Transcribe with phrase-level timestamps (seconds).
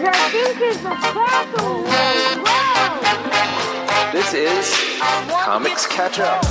[0.00, 0.08] This
[4.32, 4.72] is
[5.44, 6.42] Comics Catch Up.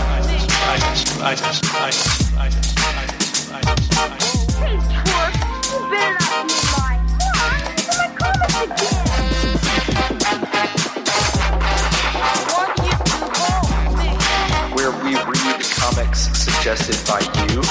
[14.75, 17.63] Where we read comics suggested by you,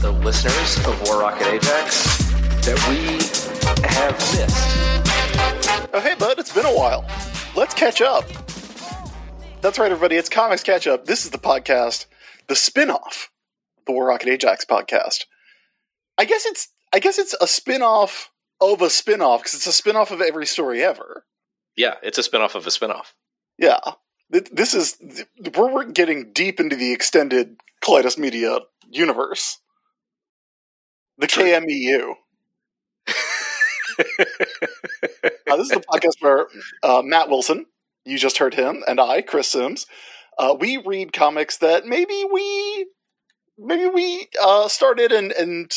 [0.00, 2.06] the listeners of War Rocket Ajax,
[2.64, 3.18] that we
[3.86, 5.09] have missed.
[5.72, 7.04] Oh, hey, bud, it's been a while.
[7.54, 8.24] Let's catch up.
[9.60, 10.16] That's right, everybody.
[10.16, 11.04] It's Comics Catch Up.
[11.04, 12.06] This is the podcast,
[12.48, 13.30] the spin off,
[13.86, 15.26] the War Rocket Ajax podcast.
[16.18, 19.66] I guess it's I guess it's a spin off of a spin off because it's
[19.68, 21.24] a spin off of every story ever.
[21.76, 23.12] Yeah, it's a spinoff of a spinoff.
[23.56, 23.78] Yeah.
[24.28, 24.96] This is
[25.56, 29.58] we're getting deep into the extended Kaleidos Media universe.
[31.18, 32.14] The KMEU.
[35.50, 36.46] Uh, this is the podcast where
[36.82, 37.66] uh, Matt Wilson,
[38.04, 39.86] you just heard him, and I, Chris Sims,
[40.38, 42.86] uh, we read comics that maybe we
[43.58, 45.72] maybe we uh, started and and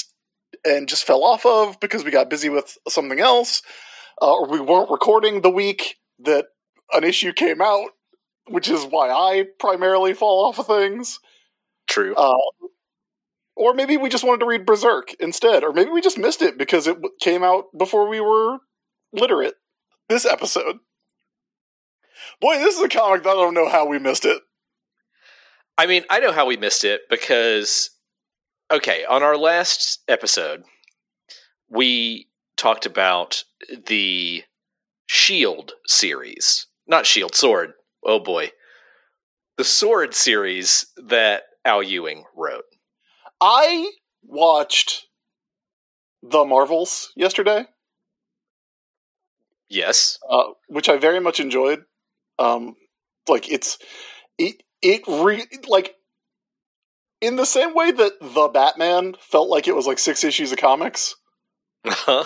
[0.64, 3.62] and just fell off of because we got busy with something else,
[4.22, 6.46] uh, or we weren't recording the week that
[6.94, 7.90] an issue came out,
[8.48, 11.20] which is why I primarily fall off of things.
[11.88, 12.16] True.
[12.16, 12.34] Uh,
[13.56, 16.58] or maybe we just wanted to read Berserk instead, or maybe we just missed it
[16.58, 18.60] because it came out before we were
[19.14, 19.56] literate.
[20.10, 20.78] This episode.
[22.42, 24.42] Boy, this is a comic that I don't know how we missed it.
[25.78, 27.90] I mean, I know how we missed it because,
[28.72, 30.64] okay, on our last episode,
[31.70, 33.44] we talked about
[33.88, 34.44] the
[35.08, 36.68] Shield series.
[36.88, 37.74] Not Shield, Sword.
[38.06, 38.52] Oh boy.
[39.58, 42.66] The Sword series that Al Ewing wrote.
[43.40, 43.92] I
[44.24, 45.08] watched
[46.22, 47.66] The Marvels yesterday,
[49.70, 50.20] Yes.
[50.30, 51.84] uh, which I very much enjoyed.
[52.40, 52.76] Um,
[53.28, 53.78] like it's
[54.38, 55.96] it it re like
[57.22, 60.58] in the same way that the Batman felt like it was like six issues of
[60.58, 61.16] comics.
[61.86, 62.24] Huh?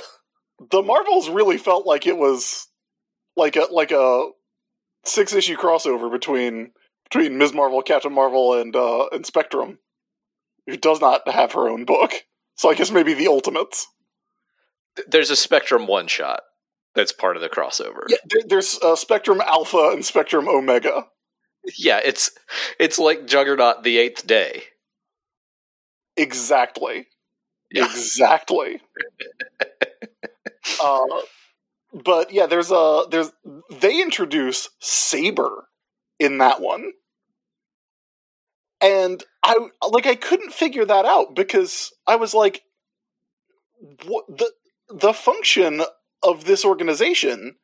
[0.71, 2.67] the Marvels really felt like it was
[3.35, 4.29] like a like a
[5.05, 6.71] six issue crossover between
[7.03, 7.53] between Ms.
[7.53, 9.79] Marvel, Captain Marvel, and uh, and Spectrum,
[10.65, 12.11] who does not have her own book.
[12.55, 13.87] So I guess maybe the Ultimates.
[15.07, 16.41] There's a Spectrum one shot
[16.95, 18.03] that's part of the crossover.
[18.09, 21.05] Yeah, there's uh, Spectrum Alpha and Spectrum Omega.
[21.77, 22.31] Yeah, it's
[22.79, 24.63] it's like Juggernaut the Eighth Day.
[26.15, 27.07] Exactly.
[27.71, 27.85] Yeah.
[27.85, 28.81] Exactly.
[30.81, 30.99] uh,
[31.93, 33.31] but yeah, there's a there's
[33.71, 35.67] they introduce Saber
[36.19, 36.91] in that one.
[38.79, 39.57] And I
[39.89, 42.63] like I couldn't figure that out because I was like
[44.05, 44.51] what the
[44.89, 45.81] the function
[46.27, 47.55] of this organization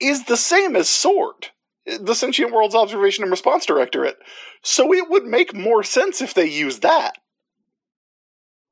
[0.00, 1.48] is the same as Sword,
[1.86, 4.18] the Sentient Worlds Observation and Response Directorate.
[4.62, 7.14] So it would make more sense if they used that.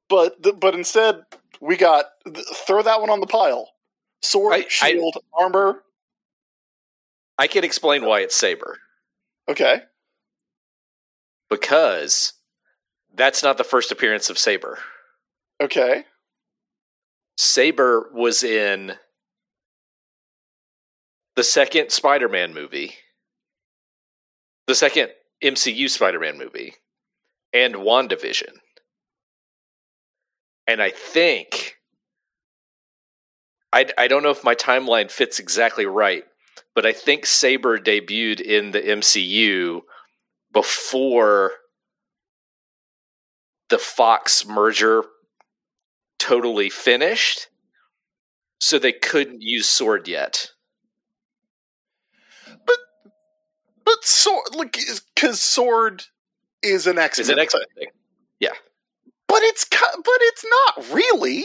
[0.09, 1.23] But th- but instead
[1.61, 2.07] we got
[2.67, 3.71] throw that one on the pile.
[4.23, 5.83] Sword, I- I- shield, armor.
[7.39, 8.79] I can explain why it's Saber.
[9.49, 9.83] Okay.
[11.51, 12.33] Because
[13.15, 14.79] that's not the first appearance of Saber.
[15.61, 16.05] Okay.
[17.37, 18.95] Saber was in
[21.37, 22.95] the second Spider Man movie,
[24.67, 25.11] the second
[25.45, 26.75] MCU Spider Man movie,
[27.53, 28.53] and WandaVision.
[30.67, 31.77] And I think,
[33.73, 36.25] I, I don't know if my timeline fits exactly right,
[36.75, 39.83] but I think Saber debuted in the MCU
[40.53, 41.53] before
[43.69, 45.05] the Fox merger
[46.19, 47.49] totally finished,
[48.61, 50.51] so they couldn't use Sword yet.
[52.67, 52.79] But
[53.85, 54.79] but sword like
[55.15, 56.05] cuz sword
[56.63, 57.89] is an X Is it X Men thing?
[58.41, 58.55] Yeah,
[59.29, 61.45] but it's but it's not really.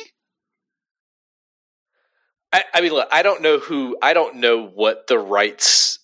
[2.53, 5.99] I, I mean, look, I don't know who, I don't know what the rights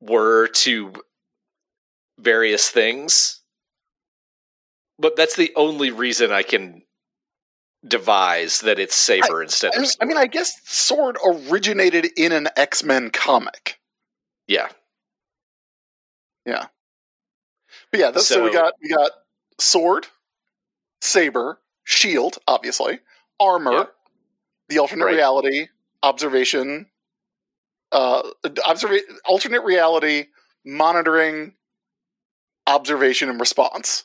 [0.00, 0.92] were to
[2.18, 3.40] various things,
[4.98, 6.82] but that's the only reason I can
[7.86, 12.32] devise that it's Saber instead I of mean, I mean, I guess Sword originated in
[12.32, 13.78] an X Men comic.
[14.46, 14.68] yeah.
[16.46, 16.66] Yeah.
[17.90, 19.10] But yeah, that's, so, we got we got
[19.58, 20.06] Sword,
[21.00, 23.00] Saber, Shield, obviously,
[23.40, 23.84] armor, Yeah.
[24.68, 25.14] the alternate Right.
[25.14, 25.68] reality,
[26.02, 26.90] observation,
[27.92, 30.26] uh, observa- alternate reality,
[30.66, 31.54] monitoring,
[32.66, 34.04] observation, and response.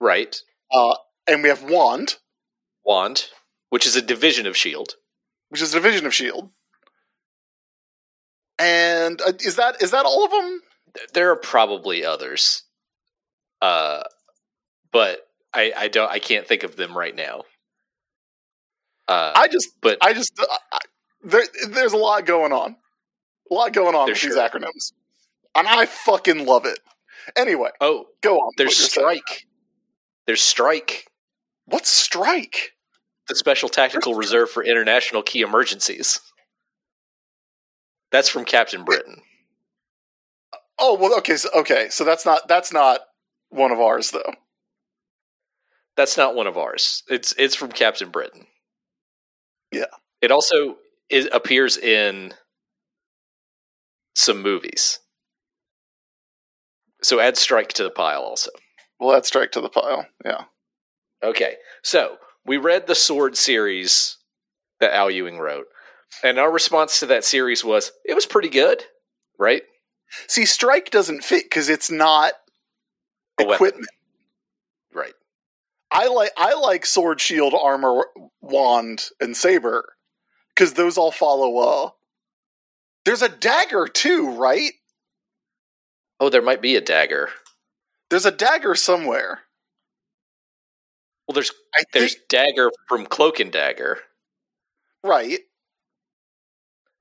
[0.00, 0.40] Right.
[0.72, 0.96] Uh,
[1.26, 2.16] and we have wand,
[2.84, 3.26] Wand,
[3.70, 4.94] which is a division of Shield.
[5.48, 6.50] which is a division of Shield.
[8.58, 10.60] And uh, is that is that all of them?
[11.12, 12.62] There are probably others,
[13.60, 14.04] uh,
[14.92, 15.20] but
[15.52, 16.10] I, I don't.
[16.10, 17.42] I can't think of them right now.
[19.08, 20.78] Uh, I just but I just uh, I,
[21.24, 22.76] there, there's a lot going on,
[23.50, 24.30] a lot going on with sure.
[24.30, 24.92] these acronyms,
[25.56, 26.78] and I fucking love it.
[27.36, 28.52] Anyway, oh, go on.
[28.56, 29.20] there's you're saying.
[29.20, 29.46] strike.
[30.26, 31.06] There's strike.
[31.66, 32.74] What's strike?
[33.28, 36.20] the Special Tactical Reserve for International Key Emergencies.
[38.12, 39.22] That's from Captain Britain.
[40.78, 43.00] Oh well, okay, so, okay, so that's not that's not
[43.48, 44.34] one of ours though.
[45.96, 47.02] That's not one of ours.
[47.08, 48.46] It's it's from Captain Britain.
[49.72, 49.86] Yeah.
[50.20, 50.76] It also
[51.08, 52.34] is, appears in
[54.14, 55.00] some movies.
[57.02, 58.50] So add strike to the pile also.
[58.98, 60.06] We'll add strike to the pile.
[60.24, 60.44] Yeah.
[61.24, 61.56] Okay.
[61.82, 62.16] So
[62.46, 64.18] we read the Sword series
[64.80, 65.66] that Al Ewing wrote.
[66.22, 68.84] And our response to that series was it was pretty good,
[69.38, 69.62] right?
[70.28, 72.34] See, strike doesn't fit because it's not
[73.40, 73.54] A weapon.
[73.54, 73.88] equipment.
[74.94, 75.14] Right.
[75.90, 78.06] I like I like sword, shield, armor,
[78.40, 79.94] wand, and saber
[80.54, 81.56] because those all follow.
[81.58, 81.90] Uh,
[83.04, 84.72] there's a dagger too, right?
[86.20, 87.30] Oh, there might be a dagger.
[88.08, 89.40] There's a dagger somewhere.
[91.26, 93.98] Well, there's I there's think dagger from Cloak and Dagger.
[95.02, 95.38] right.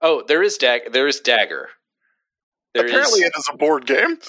[0.01, 0.91] Oh, there is dag.
[0.91, 1.69] There is dagger.
[2.73, 4.17] There is- Apparently, it is a board game.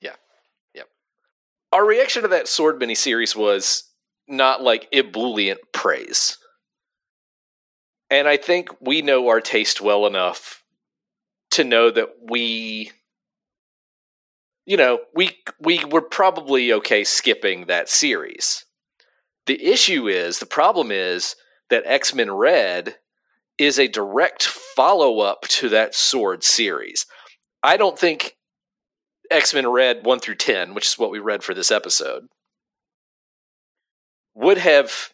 [0.00, 0.14] Yeah.
[0.74, 0.88] Yep.
[1.72, 3.84] Our reaction to that sword miniseries was
[4.28, 6.38] not like ebullient praise.
[8.10, 10.62] And I think we know our taste well enough
[11.52, 12.90] to know that we
[14.66, 18.64] you know, we we were probably okay skipping that series.
[19.46, 21.34] The issue is, the problem is
[21.68, 22.96] that X-Men Red
[23.58, 27.06] is a direct follow-up to that sword series.
[27.62, 28.36] I don't think
[29.30, 32.26] X Men Red 1 through 10, which is what we read for this episode,
[34.34, 35.12] would have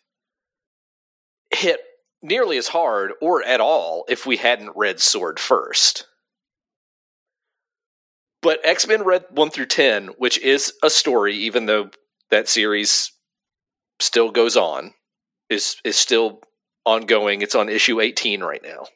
[1.50, 1.80] hit
[2.22, 6.06] nearly as hard or at all if we hadn't read Sword first.
[8.42, 11.90] But X Men Red 1 through 10, which is a story, even though
[12.30, 13.12] that series
[14.00, 14.94] still goes on,
[15.50, 16.40] is, is still
[16.86, 17.42] ongoing.
[17.42, 18.86] It's on issue 18 right now.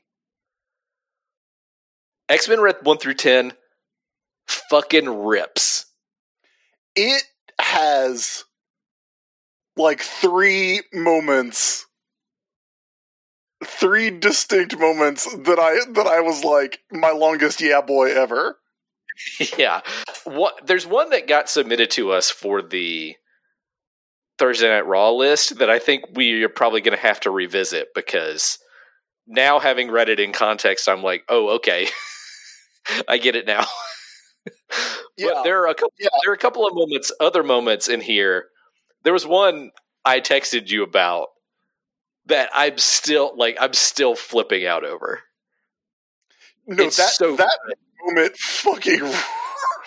[2.29, 3.53] X Men Red 1 through 10
[4.49, 5.87] fucking rips.
[6.95, 7.23] it
[7.61, 8.45] has
[9.77, 11.87] like three moments
[13.65, 18.59] three distinct moments that i that i was like my longest yeah boy ever
[19.59, 19.81] yeah.
[20.25, 23.17] What there's one that got submitted to us for the
[24.39, 27.89] Thursday Night Raw list that I think we are probably going to have to revisit
[27.95, 28.59] because
[29.27, 31.89] now having read it in context, I'm like, oh, okay,
[33.09, 33.67] I get it now.
[35.19, 35.43] Yeah.
[35.45, 35.93] There are a couple.
[36.01, 36.09] Yeah.
[36.25, 38.47] There are a couple of moments, other moments in here.
[39.05, 39.71] There was one
[40.05, 41.29] I texted you about
[42.27, 45.21] that I'm still like I'm still flipping out over.
[46.67, 47.59] no It's that so that
[48.05, 49.13] moment fucking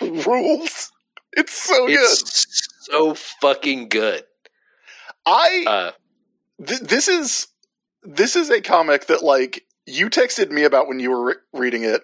[0.00, 0.92] rules.
[1.32, 2.00] It's so good.
[2.00, 4.24] It's so fucking good.
[5.26, 5.90] i Uh,
[6.64, 7.48] th- this is
[8.02, 11.82] this is a comic that like you texted me about when you were re- reading
[11.84, 12.02] it.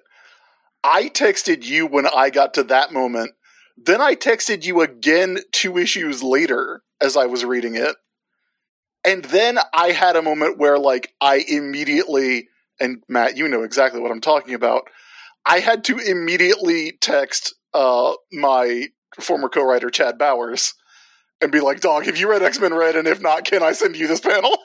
[0.84, 3.32] I texted you when i got to that moment.
[3.76, 7.96] Then i texted you again two issues later as i was reading it.
[9.04, 12.48] And then i had a moment where like i immediately
[12.80, 14.82] and matt you know exactly what i'm talking about
[15.46, 18.86] i had to immediately text uh my
[19.20, 20.74] former co-writer chad bowers
[21.40, 23.96] and be like dog have you read x-men red and if not can i send
[23.96, 24.56] you this panel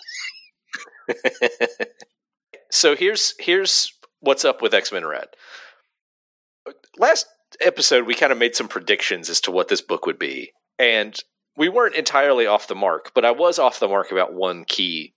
[2.72, 5.28] so here's here's what's up with X Men Red.
[6.98, 7.28] Last
[7.62, 11.18] episode, we kind of made some predictions as to what this book would be, and
[11.56, 15.14] we weren't entirely off the mark, but I was off the mark about one key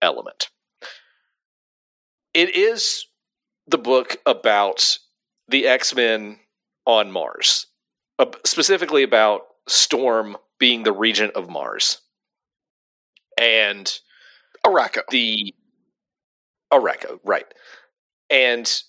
[0.00, 0.48] element.
[2.34, 3.06] It is
[3.66, 4.98] the book about
[5.48, 6.38] the X Men
[6.86, 7.66] on Mars,
[8.18, 11.98] uh, specifically about Storm being the regent of Mars,
[13.38, 13.98] and
[14.66, 15.02] Arakko.
[15.10, 15.54] the
[16.72, 17.46] Arakko, right.
[18.30, 18.82] And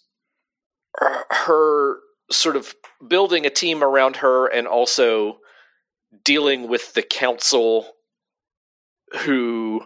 [0.96, 2.00] her- her
[2.32, 2.76] sort of
[3.08, 5.40] building a team around her and also
[6.24, 7.96] dealing with the council
[9.22, 9.82] who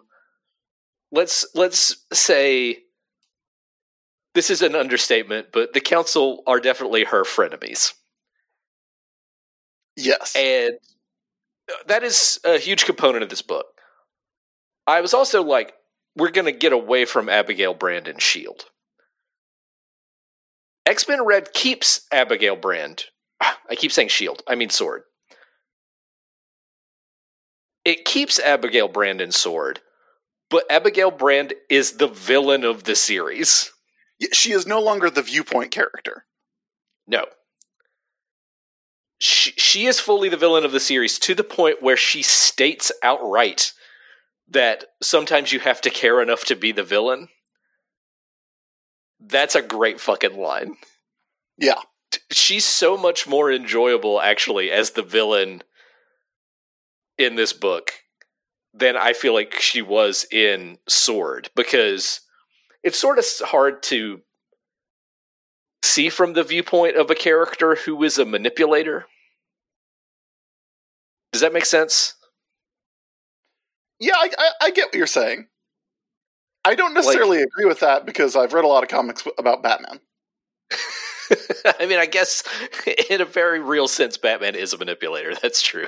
[1.12, 2.84] let's let's say
[4.34, 7.94] this is an understatement, but the council are definitely her frenemies.
[9.96, 10.36] Yes.
[10.36, 10.76] And
[11.70, 13.66] uh, that is a huge component of this book.
[14.86, 15.74] I was also like,
[16.16, 18.66] we're going to get away from Abigail Brand and Shield.
[20.86, 23.06] X Men Red keeps Abigail Brand.
[23.42, 24.42] I keep saying Shield.
[24.48, 25.04] I mean Sword.
[27.84, 29.80] It keeps Abigail Brand and Sword,
[30.50, 33.72] but Abigail Brand is the villain of the series.
[34.34, 36.26] She is no longer the viewpoint character.
[37.08, 37.26] No.
[39.20, 42.92] She, she is fully the villain of the series to the point where she states
[43.02, 43.74] outright
[44.50, 47.30] that sometimes you have to care enough to be the villain.
[49.20, 50.78] That's a great fucking line.
[51.58, 51.82] Yeah.
[52.32, 55.64] She's so much more enjoyable, actually, as the villain
[57.18, 57.92] in this book
[58.74, 62.22] than I feel like she was in Sword because
[62.84, 64.22] it's sort of hard to
[65.84, 69.06] see from the viewpoint of a character who is a manipulator.
[71.32, 72.16] Does that make sense?
[74.00, 75.48] Yeah, I, I, I get what you're saying.
[76.66, 80.00] I don't necessarily agree with that because I've read a lot of comics about Batman.
[81.80, 82.44] I mean, I guess
[83.10, 85.34] in a very real sense, Batman is a manipulator.
[85.42, 85.88] That's true.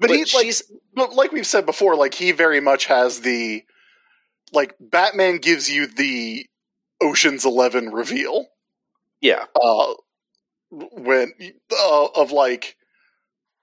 [0.00, 0.54] But, he like,
[0.94, 3.62] but like we've said before, like he very much has the
[4.52, 6.46] like Batman gives you the
[7.00, 8.46] Ocean's Eleven reveal.
[9.20, 9.94] yeah, uh,
[10.70, 11.32] when
[11.72, 12.76] uh, of like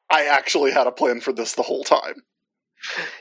[0.10, 2.24] I actually had a plan for this the whole time.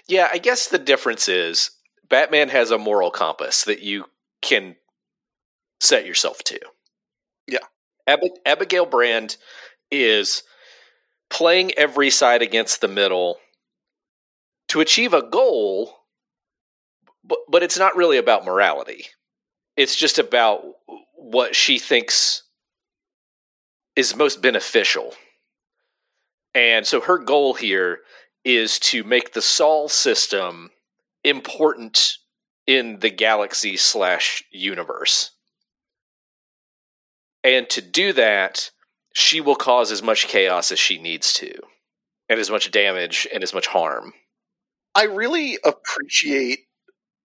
[0.09, 0.29] yeah.
[0.33, 1.71] I guess the difference is
[2.09, 4.07] Batman has a moral compass that you
[4.43, 4.77] can
[5.81, 6.59] set yourself to.
[7.47, 7.59] Yeah.
[8.07, 9.37] Ab- Abigail Brand
[9.91, 10.43] is
[11.31, 13.39] playing every side against the middle
[14.69, 16.02] to achieve a goal,
[17.25, 19.07] but but it's not really about morality.
[19.77, 20.63] It's just about
[21.15, 22.43] what she thinks
[23.97, 25.15] is most beneficial.
[26.55, 28.01] And so her goal here
[28.45, 30.71] is to make the Sol system
[31.25, 32.19] important
[32.67, 35.31] in the galaxy slash universe.
[37.45, 38.71] And to do that,
[39.15, 41.53] she will cause as much chaos as she needs to,
[42.29, 44.13] and as much damage and as much harm.
[44.95, 46.61] I really appreciate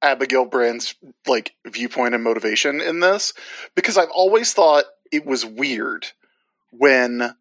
[0.02, 3.34] Abigail Brand's like viewpoint and motivation in this
[3.76, 6.08] because I've always thought it was weird
[6.72, 7.34] when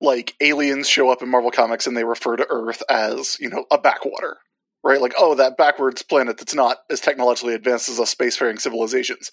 [0.00, 3.64] like aliens show up in Marvel Comics and they refer to Earth as, you know,
[3.70, 4.38] a backwater.
[4.82, 5.00] Right?
[5.00, 9.30] Like, oh, that backwards planet that's not as technologically advanced as us spacefaring civilizations.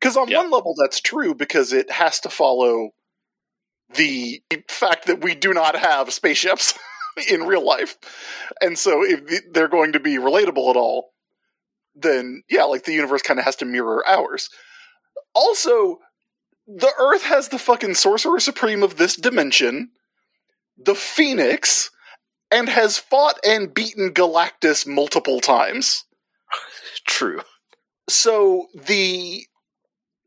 [0.00, 0.38] Because on Yeah.
[0.38, 2.90] one level that's true because it has to follow
[3.94, 6.78] the fact that we do not have spaceships
[7.28, 7.96] in real life.
[8.60, 11.10] And so if they're going to be relatable at all,
[11.94, 14.48] then yeah, like the universe kind of has to mirror ours.
[15.34, 15.98] Also,
[16.66, 19.90] the Earth has the fucking sorcerer supreme of this dimension,
[20.76, 21.90] the Phoenix,
[22.50, 26.04] and has fought and beaten Galactus multiple times.
[27.06, 27.40] True.
[28.08, 29.46] So the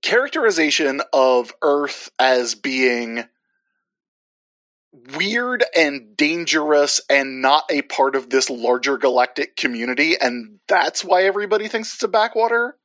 [0.02, 3.26] characterization of Earth as being
[5.16, 11.24] weird and dangerous and not a part of this larger galactic community, and that's why
[11.24, 12.78] everybody thinks it's a backwater.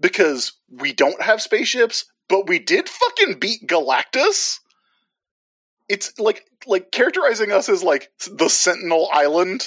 [0.00, 4.58] Because we don't have spaceships, but we did fucking beat Galactus.
[5.88, 9.66] It's like like characterizing us as like the Sentinel Island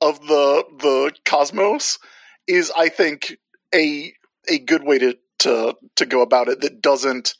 [0.00, 1.98] of the the cosmos
[2.46, 3.36] is, I think,
[3.74, 4.12] a
[4.48, 7.34] a good way to to to go about it that doesn't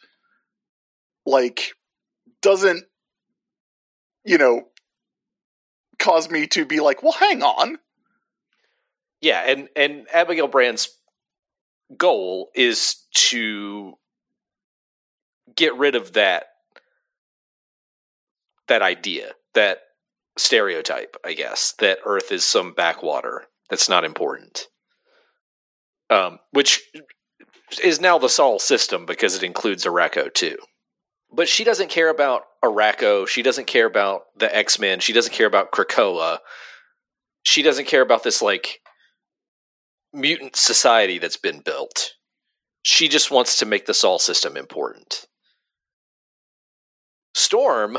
[1.26, 1.72] like
[2.40, 2.84] doesn't
[4.24, 4.62] you know
[5.98, 7.78] cause me to be like well hang on
[9.20, 10.88] Yeah, and and Abigail Brand's
[11.96, 13.94] goal is to
[15.56, 16.46] get rid of that
[18.68, 19.80] that idea, that
[20.38, 24.68] stereotype, I guess, that Earth is some backwater that's not important.
[26.10, 26.82] Um, which
[27.82, 30.56] is now the Sol system because it includes Arakko too.
[31.32, 33.26] But she doesn't care about Arakko.
[33.26, 35.00] She doesn't care about the X Men.
[35.00, 36.38] She doesn't care about Krakoa.
[37.42, 38.80] She doesn't care about this like
[40.12, 42.14] mutant society that's been built.
[42.82, 45.26] She just wants to make the Sol system important.
[47.34, 47.98] Storm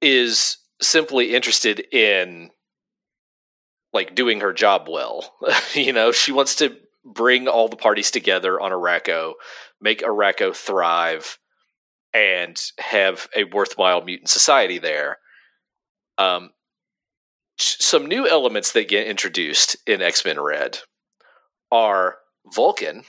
[0.00, 2.50] is simply interested in
[3.92, 5.34] like doing her job well.
[5.74, 9.34] you know, she wants to bring all the parties together on Arakko,
[9.80, 11.38] make Arakko thrive,
[12.16, 15.18] and have a worthwhile mutant society there.
[16.16, 16.50] Um,
[17.58, 20.78] some new elements that get introduced in X Men Red
[21.70, 22.16] are
[22.54, 23.02] Vulcan,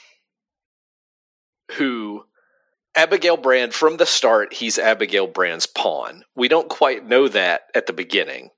[1.73, 2.25] who
[2.95, 6.25] Abigail Brand, from the start, he's Abigail Brand's pawn.
[6.35, 8.49] We don't quite know that at the beginning,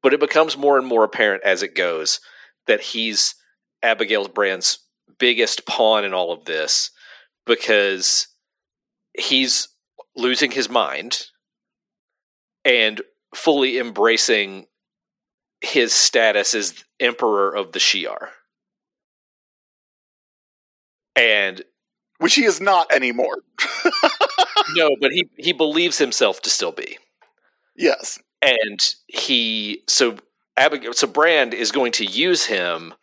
[0.00, 2.20] but it becomes more and more apparent as it goes
[2.68, 3.34] that he's
[3.82, 4.78] Abigail Brand's
[5.18, 6.90] biggest pawn in all of this
[7.46, 8.28] because
[9.18, 9.68] he's
[10.16, 11.26] losing his mind
[12.64, 13.00] and
[13.34, 14.66] fully embracing
[15.60, 18.28] his status as emperor of the Shi'ar.
[21.14, 21.62] And
[22.18, 23.38] Which he is not anymore.
[24.74, 26.98] no, but he he believes himself to still be.
[27.76, 28.18] yes.
[28.42, 30.16] And he so
[30.56, 32.94] Abigail so Brand is going to use him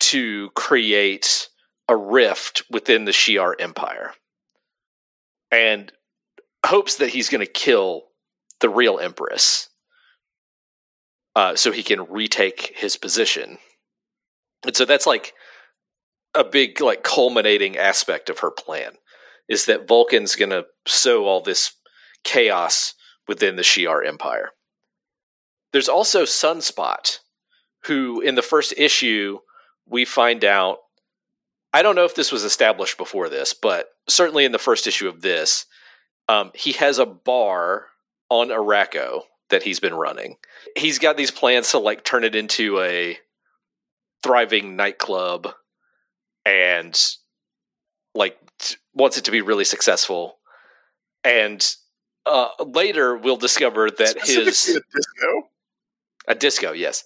[0.00, 1.48] to create
[1.88, 4.12] a rift within the Shi'ar empire.
[5.54, 5.92] And
[6.66, 8.04] hopes that he's going to kill
[8.60, 9.68] the real empress
[11.36, 13.58] uh, so he can retake his position.
[14.64, 15.34] And so that's like
[16.34, 18.92] a big, like, culminating aspect of her plan
[19.48, 21.72] is that Vulcan's going to sow all this
[22.24, 22.94] chaos
[23.28, 24.50] within the Shi'ar Empire.
[25.72, 27.18] There's also Sunspot,
[27.84, 29.38] who in the first issue
[29.86, 30.78] we find out.
[31.74, 35.08] I don't know if this was established before this, but certainly in the first issue
[35.08, 35.66] of this,
[36.28, 37.86] um, he has a bar
[38.30, 40.36] on Arakko that he's been running.
[40.76, 43.18] He's got these plans to like turn it into a
[44.22, 45.48] thriving nightclub
[46.46, 46.96] and
[48.14, 50.38] like t- wants it to be really successful.
[51.24, 51.66] And
[52.24, 54.80] uh, later we'll discover that his a disco.
[56.28, 57.02] a disco, yes.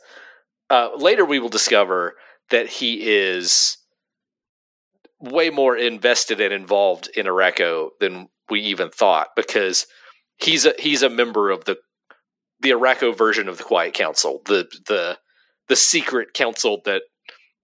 [0.68, 2.16] Uh, later, we will discover
[2.50, 3.78] that he is
[5.20, 9.87] way more invested and involved in Arakko than we even thought, because
[10.37, 11.76] he's a he's a member of the
[12.60, 15.18] the Arakko version of the Quiet Council, the the
[15.68, 17.02] the secret council that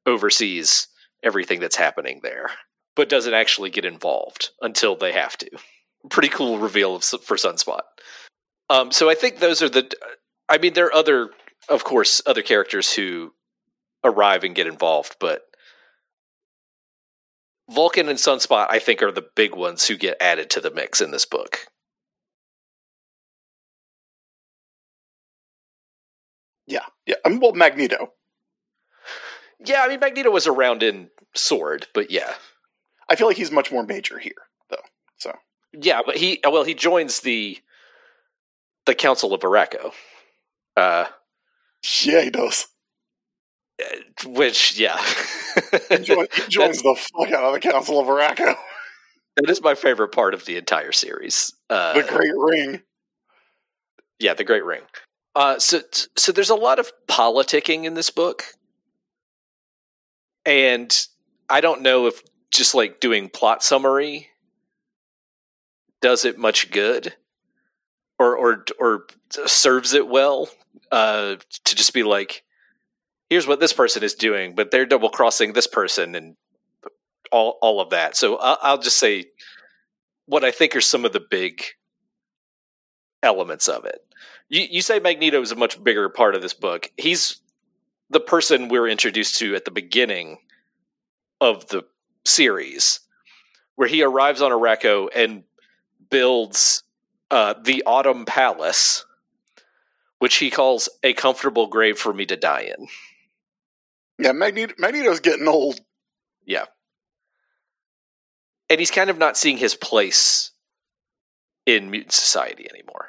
[0.07, 0.89] oversees
[1.23, 2.51] everything that's happening there,
[2.95, 5.51] but doesn't actually get involved until they have to.
[6.11, 7.81] Pretty cool reveal of, for Sunspot.
[8.69, 9.91] Um, so I think those are the.
[10.49, 11.31] I mean, there are other,
[11.69, 13.33] of course, other characters who
[14.05, 15.43] arrive and get involved, but
[17.71, 21.01] Vulcan and Sunspot, I think, are the big ones who get added to the mix
[21.01, 21.67] in this book.
[26.67, 26.85] Yeah.
[27.07, 27.17] Yeah.
[27.25, 28.13] I mean, well, Magneto.
[29.65, 32.35] Yeah, I mean, Magneto was around in Sword, but yeah,
[33.09, 34.33] I feel like he's much more major here,
[34.69, 34.77] though.
[35.19, 35.33] So
[35.73, 37.59] yeah, but he well, he joins the
[38.87, 39.93] the Council of Arakko,
[40.77, 41.07] uh,
[42.03, 42.67] yeah, he does.
[44.25, 44.97] Which yeah,
[46.49, 48.55] joins the fuck out of the Council of Arakko.
[49.37, 51.53] that is my favorite part of the entire series.
[51.69, 52.83] Uh, the Great Ring.
[54.21, 54.83] yeah, the Great Ring.
[55.35, 55.81] Uh, so,
[56.17, 58.45] so there's a lot of politicking in this book,
[60.47, 61.07] and
[61.51, 64.29] I don't know if just like doing plot summary
[66.01, 67.15] does it much good,
[68.21, 69.07] or or or
[69.47, 70.49] serves it well.
[70.93, 72.44] Uh, to just be like,
[73.31, 76.37] here's what this person is doing, but they're double crossing this person, and
[77.33, 78.17] all all of that.
[78.17, 79.27] So I'll, I'll just say
[80.27, 81.63] what I think are some of the big
[83.23, 84.01] elements of it.
[84.49, 86.91] You, you say Magneto is a much bigger part of this book.
[86.97, 87.41] He's
[88.11, 90.39] the person we're introduced to at the beginning
[91.41, 91.85] of the
[92.25, 93.01] series,
[93.75, 95.45] where he arrives on Arakko and
[96.11, 96.85] builds
[97.31, 99.05] uh, the Autumn Palace,
[100.19, 102.87] which he calls a comfortable grave for me to die in.
[104.19, 105.81] Yeah, Magneto, Magneto's getting old.
[106.47, 106.65] Yeah.
[108.71, 110.51] And he's kind of not seeing his place
[111.67, 113.09] in mutant society anymore.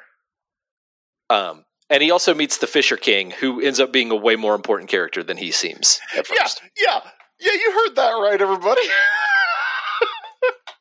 [1.30, 4.54] Um, and he also meets the Fisher King, who ends up being a way more
[4.54, 6.62] important character than he seems at Yeah, first.
[6.76, 7.00] yeah,
[7.40, 7.52] yeah.
[7.52, 8.82] You heard that right, everybody.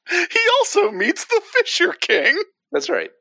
[0.10, 2.38] he also meets the Fisher King.
[2.72, 3.12] That's right.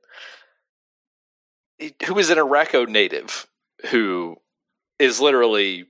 [1.78, 3.46] He- Who is an Arakko native
[3.90, 4.36] who
[4.98, 5.86] is literally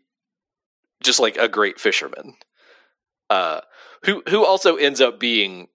[1.04, 2.34] just like a great fisherman.
[3.30, 3.60] Uh,
[4.04, 5.68] who who also ends up being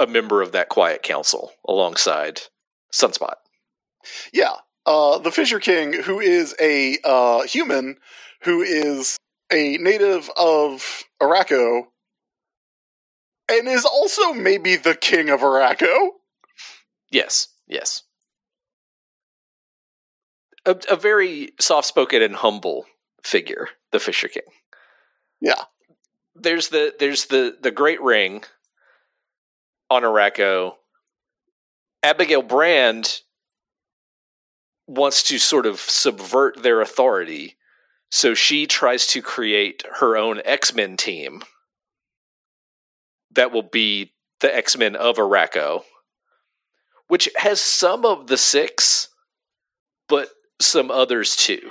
[0.00, 2.42] a member of that quiet council alongside
[2.92, 3.34] Sunspot.
[4.32, 7.96] Yeah, uh, the Fisher King, who is a uh, human,
[8.42, 9.16] who is
[9.52, 11.82] a native of Arakko,
[13.48, 16.08] and is also maybe the king of Arakko.
[17.10, 18.02] Yes, yes.
[20.64, 22.86] A, a very soft spoken and humble
[23.22, 24.42] figure, the Fisher King.
[25.40, 25.62] Yeah.
[26.34, 28.44] There's the there's the the Great Ring
[29.90, 30.74] on Arakko.
[32.02, 33.20] Abigail Brand
[34.86, 37.56] wants to sort of subvert their authority,
[38.10, 41.42] so she tries to create her own X Men team
[43.34, 45.82] that will be the X Men of Arakko
[47.08, 49.08] which has some of the six,
[50.08, 50.28] but
[50.60, 51.70] some others too.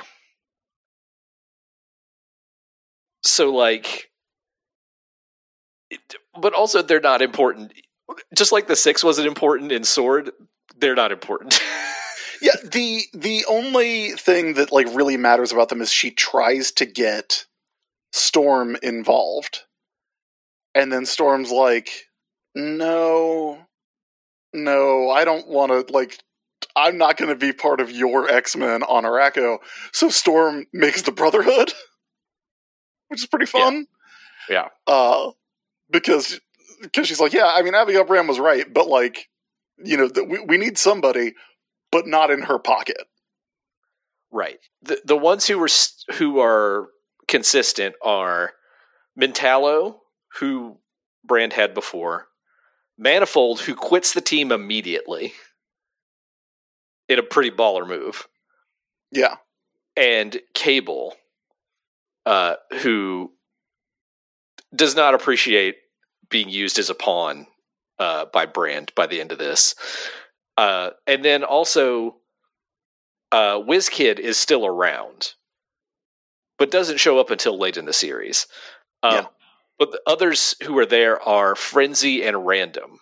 [3.25, 4.09] So like,
[5.89, 5.99] it,
[6.39, 7.73] but also they're not important.
[8.35, 10.31] Just like the six wasn't important in Sword,
[10.77, 11.59] they're not important.
[12.41, 16.85] Yeah, the the only thing that like really matters about them is she tries to
[16.85, 17.45] get
[18.11, 19.63] Storm involved.
[20.75, 22.07] And then Storm's like,
[22.53, 23.65] "No.
[24.53, 26.19] No, I don't want to like
[26.75, 29.59] I'm not going to be part of your X-Men on Arakko."
[29.93, 31.73] So Storm makes the Brotherhood,
[33.07, 33.87] which is pretty fun.
[34.49, 34.69] Yeah.
[34.87, 35.31] Uh
[35.89, 36.39] because
[36.81, 39.29] because she's like, "Yeah, I mean Abigail Brand was right, but like,
[39.83, 41.33] you know, th- we we need somebody
[41.91, 42.97] but not in her pocket."
[44.31, 44.59] Right.
[44.81, 45.69] The the ones who were
[46.17, 46.89] who are
[47.27, 48.53] consistent are
[49.19, 49.99] Mentallo,
[50.39, 50.77] who
[51.23, 52.27] Brand had before,
[52.97, 55.33] Manifold, who quits the team immediately
[57.07, 58.27] in a pretty baller move,
[59.11, 59.35] Yeah.
[59.95, 61.15] and Cable,
[62.25, 63.31] uh, who
[64.75, 65.75] does not appreciate
[66.29, 67.47] being used as a pawn
[67.99, 69.75] uh, by Brand by the end of this.
[70.57, 72.17] Uh, and then also,
[73.31, 75.33] uh, WizKid is still around,
[76.57, 78.47] but doesn't show up until late in the series.
[79.03, 79.25] Um, Yeah.
[79.77, 82.99] But the others who are there are Frenzy and Random.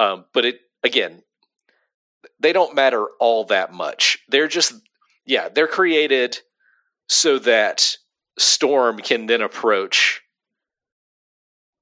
[0.00, 1.22] Um, but it again,
[2.40, 4.18] they don't matter all that much.
[4.28, 4.74] They're just
[5.24, 6.40] yeah, they're created
[7.08, 7.96] so that
[8.38, 10.22] Storm can then approach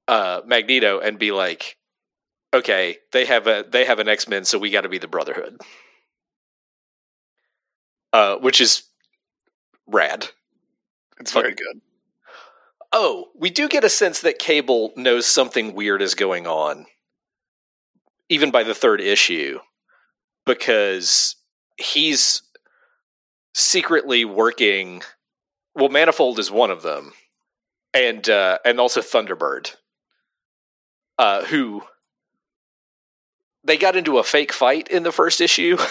[0.07, 1.77] uh, Magneto and be like,
[2.53, 5.07] okay, they have a they have an X Men, so we got to be the
[5.07, 5.59] Brotherhood,
[8.13, 8.83] uh, which is
[9.87, 10.27] rad.
[11.19, 11.81] It's very good.
[12.93, 16.85] Oh, we do get a sense that Cable knows something weird is going on,
[18.29, 19.59] even by the third issue,
[20.45, 21.35] because
[21.77, 22.41] he's
[23.53, 25.03] secretly working.
[25.75, 27.13] Well, Manifold is one of them,
[27.93, 29.75] and uh, and also Thunderbird,
[31.17, 31.83] uh, who
[33.63, 35.77] they got into a fake fight in the first issue.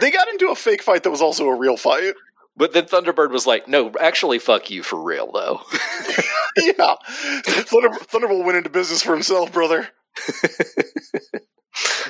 [0.00, 2.14] They got into a fake fight that was also a real fight.
[2.56, 5.60] But then Thunderbird was like, "No, actually, fuck you for real, though."
[6.56, 6.94] yeah.
[7.44, 9.88] Thunder, Thunderbolt went into business for himself, brother.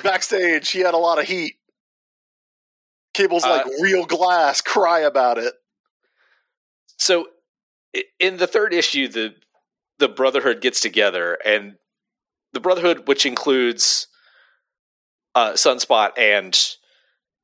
[0.03, 1.55] Backstage, he had a lot of heat.
[3.13, 5.53] Cable's like Uh, real glass, cry about it.
[6.99, 7.27] So,
[8.19, 9.35] in the third issue, the
[9.97, 11.75] the Brotherhood gets together, and
[12.53, 14.07] the Brotherhood, which includes
[15.35, 16.57] uh, Sunspot and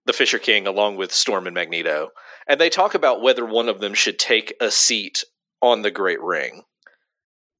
[0.06, 2.10] the Fisher King, along with Storm and Magneto,
[2.48, 5.24] and they talk about whether one of them should take a seat
[5.62, 6.64] on the Great Ring.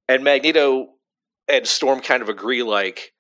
[0.08, 0.90] And Magneto
[1.48, 3.14] and Storm kind of agree, like,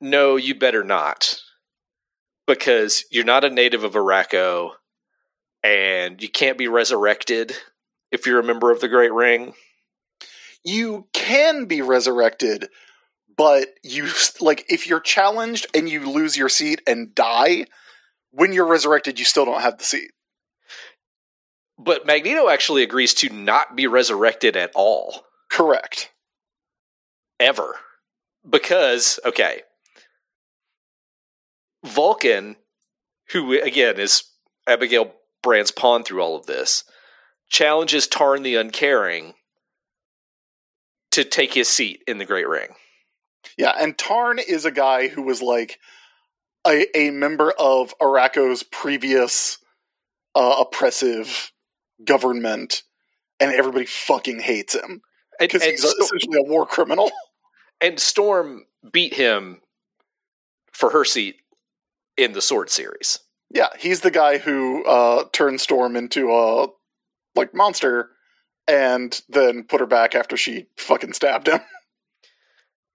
[0.00, 1.40] no, you better not.
[2.46, 4.72] Because you're not a native of Arakko,
[5.64, 7.56] and you can't be resurrected
[8.12, 9.54] if you're a member of the Great Ring.
[10.64, 12.68] You can be resurrected,
[13.36, 14.08] but you
[14.40, 17.66] like if you're challenged and you lose your seat and die,
[18.32, 20.12] when you're resurrected, you still don't have the seat.
[21.78, 25.24] But Magneto actually agrees to not be resurrected at all.
[25.50, 26.10] Correct.
[27.40, 27.76] ever
[28.48, 29.62] because okay
[31.84, 32.56] vulcan
[33.30, 34.24] who again is
[34.66, 35.12] abigail
[35.44, 36.82] brand's pawn through all of this
[37.48, 39.34] challenges tarn the uncaring
[41.12, 42.70] to take his seat in the great ring
[43.56, 45.78] Yeah, and Tarn is a guy who was like
[46.66, 49.58] a, a member of Arakko's previous
[50.34, 51.52] uh, oppressive
[52.04, 52.82] government,
[53.38, 55.02] and everybody fucking hates him
[55.38, 57.10] because he's Sto- essentially a war criminal.
[57.80, 59.60] and storm beat him
[60.72, 61.36] for her seat
[62.16, 63.20] in the sword series
[63.54, 66.66] Yeah, he's the guy who uh, turned Storm into a
[67.36, 68.10] like monster,
[68.68, 71.60] and then put her back after she fucking stabbed him.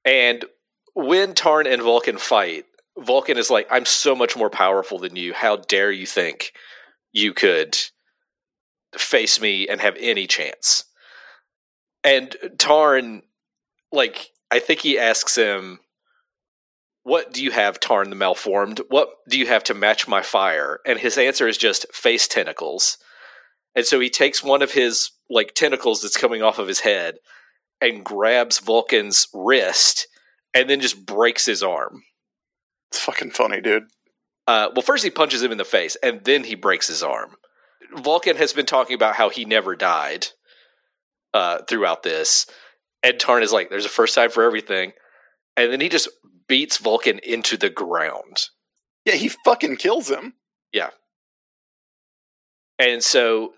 [0.05, 0.45] And
[0.93, 2.65] when Tarn and Vulcan fight,
[2.97, 5.33] Vulcan is like, I'm so much more powerful than you.
[5.33, 6.53] How dare you think
[7.11, 7.77] you could
[8.97, 10.85] face me and have any chance?
[12.03, 13.23] And Tarn,
[13.91, 15.79] like, I think he asks him,
[17.03, 18.81] What do you have, Tarn the Malformed?
[18.89, 20.79] What do you have to match my fire?
[20.85, 22.97] And his answer is just face tentacles.
[23.75, 27.15] And so he takes one of his, like, tentacles that's coming off of his head
[27.81, 30.07] and grabs Vulcan's wrist
[30.53, 32.03] and then just breaks his arm.
[32.91, 33.83] It's fucking funny, dude.
[34.47, 37.35] Uh, well, first he punches him in the face and then he breaks his arm.
[37.95, 40.27] Vulcan has been talking about how he never died
[41.33, 42.47] uh, throughout this.
[43.03, 44.91] Ed Tarn is like, there's a first time for everything.
[45.55, 46.09] And then he just
[46.49, 48.37] beats Vulcan into the ground.
[49.05, 50.33] Yeah, he fucking kills him.
[50.73, 50.89] Yeah.
[52.77, 53.53] And so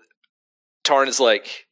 [0.84, 1.66] Tarn is like,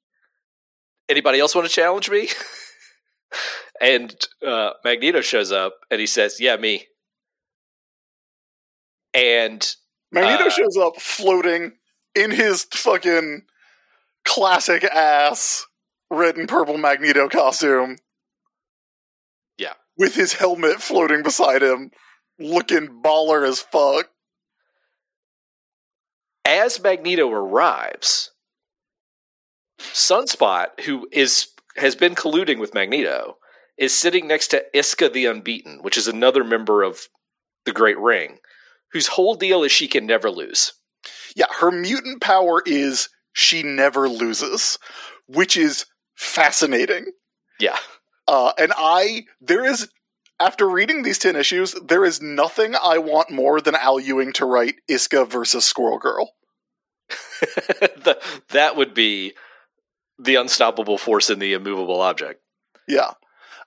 [1.08, 2.28] anybody else want to challenge me?
[3.80, 6.86] and uh, Magneto shows up and he says, "Yeah, me."
[9.14, 9.74] And
[10.12, 11.72] Magneto Uh, shows up floating
[12.14, 13.42] in his fucking
[14.24, 15.66] classic ass
[16.10, 17.96] red and purple Magneto costume.
[20.00, 21.90] With his helmet floating beside him,
[22.38, 24.08] looking baller as fuck.
[26.46, 28.30] as Magneto arrives,
[29.78, 33.36] Sunspot, who is has been colluding with Magneto,
[33.76, 37.08] is sitting next to Iska the Unbeaten, which is another member of
[37.66, 38.38] the Great Ring,
[38.92, 40.72] whose whole deal is she can never lose.
[41.36, 44.78] Yeah, her mutant power is she never loses,
[45.26, 45.84] which is
[46.16, 47.12] fascinating.
[47.58, 47.76] Yeah.
[48.30, 49.88] Uh, and I, there is,
[50.38, 54.44] after reading these 10 issues, there is nothing I want more than Al Ewing to
[54.44, 56.30] write Iska versus Squirrel Girl.
[57.40, 59.32] the, that would be
[60.16, 62.40] the unstoppable force in the immovable object.
[62.86, 63.14] Yeah.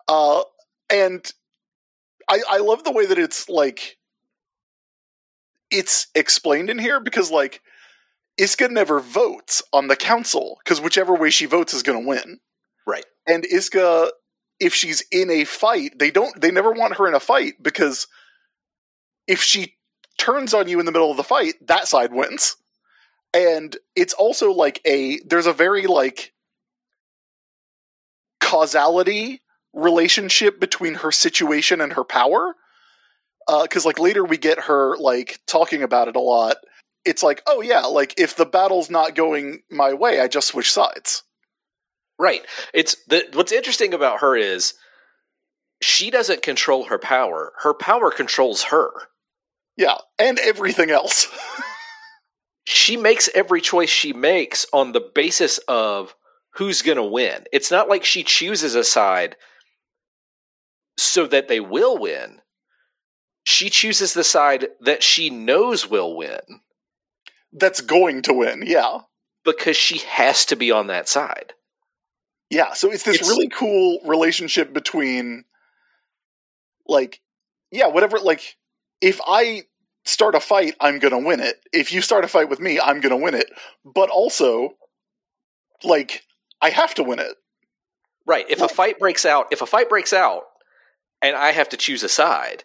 [0.08, 0.44] Uh,
[0.90, 1.30] and
[2.30, 3.98] I, I love the way that it's like,
[5.72, 7.62] it's explained in here because, like,
[8.40, 12.40] Iska never votes on the council because whichever way she votes is going to win.
[12.88, 13.06] Right.
[13.28, 14.12] And Iska,
[14.64, 18.08] if she's in a fight, they don't, they never want her in a fight because
[19.28, 19.76] if she
[20.18, 22.56] turns on you in the middle of the fight, that side wins.
[23.34, 26.34] And it's also like a, there's a very like
[28.40, 29.42] causality
[29.74, 32.56] relationship between her situation and her power.
[33.48, 36.56] Uh because like later we get her like talking about it a lot.
[37.04, 40.72] It's like, oh yeah, like if the battle's not going my way, I just switch
[40.72, 41.24] sides.
[42.20, 42.42] Right.
[42.74, 44.74] It's the what's interesting about her is
[45.82, 47.54] she doesn't control her power.
[47.64, 48.92] Her power controls her.
[49.76, 51.28] Yeah, and everything else.
[52.66, 56.16] she makes every choice she makes on the basis of
[56.56, 57.46] who's going to win.
[57.52, 59.36] It's not like she chooses a side
[60.98, 62.40] so that they will win.
[63.44, 66.40] She chooses the side that she knows will win
[67.52, 68.64] That's going to win.
[68.66, 69.00] Yeah.
[69.44, 71.54] because she has to be on that side.
[72.50, 75.46] Yeah, so it's this It's- really cool relationship between
[76.88, 77.22] like
[77.72, 78.58] yeah, whatever like
[79.02, 79.64] if I
[80.06, 81.56] start a fight, I'm going to win it.
[81.72, 83.48] If you start a fight with me, I'm going to win it.
[83.84, 84.76] But also
[85.84, 86.24] like
[86.62, 87.36] I have to win it.
[88.26, 88.46] Right.
[88.50, 90.44] If a fight breaks out, if a fight breaks out
[91.22, 92.64] and I have to choose a side,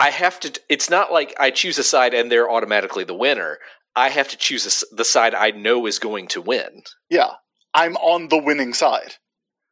[0.00, 3.58] I have to it's not like I choose a side and they're automatically the winner.
[3.96, 6.82] I have to choose the side I know is going to win.
[7.08, 7.30] Yeah.
[7.74, 9.14] I'm on the winning side.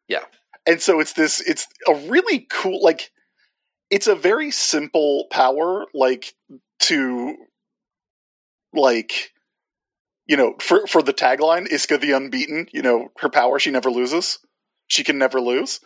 [0.09, 0.25] Yeah.
[0.67, 3.11] And so it's this it's a really cool like
[3.91, 6.35] it's a very simple power like
[6.81, 7.37] to
[8.75, 9.33] like
[10.27, 13.91] you know for for the tagline Iska the unbeaten, you know, her power she never
[13.91, 14.39] loses.
[14.89, 15.81] She can never lose.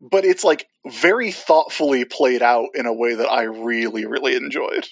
[0.00, 4.88] But it's like very thoughtfully played out in a way that I really really enjoyed.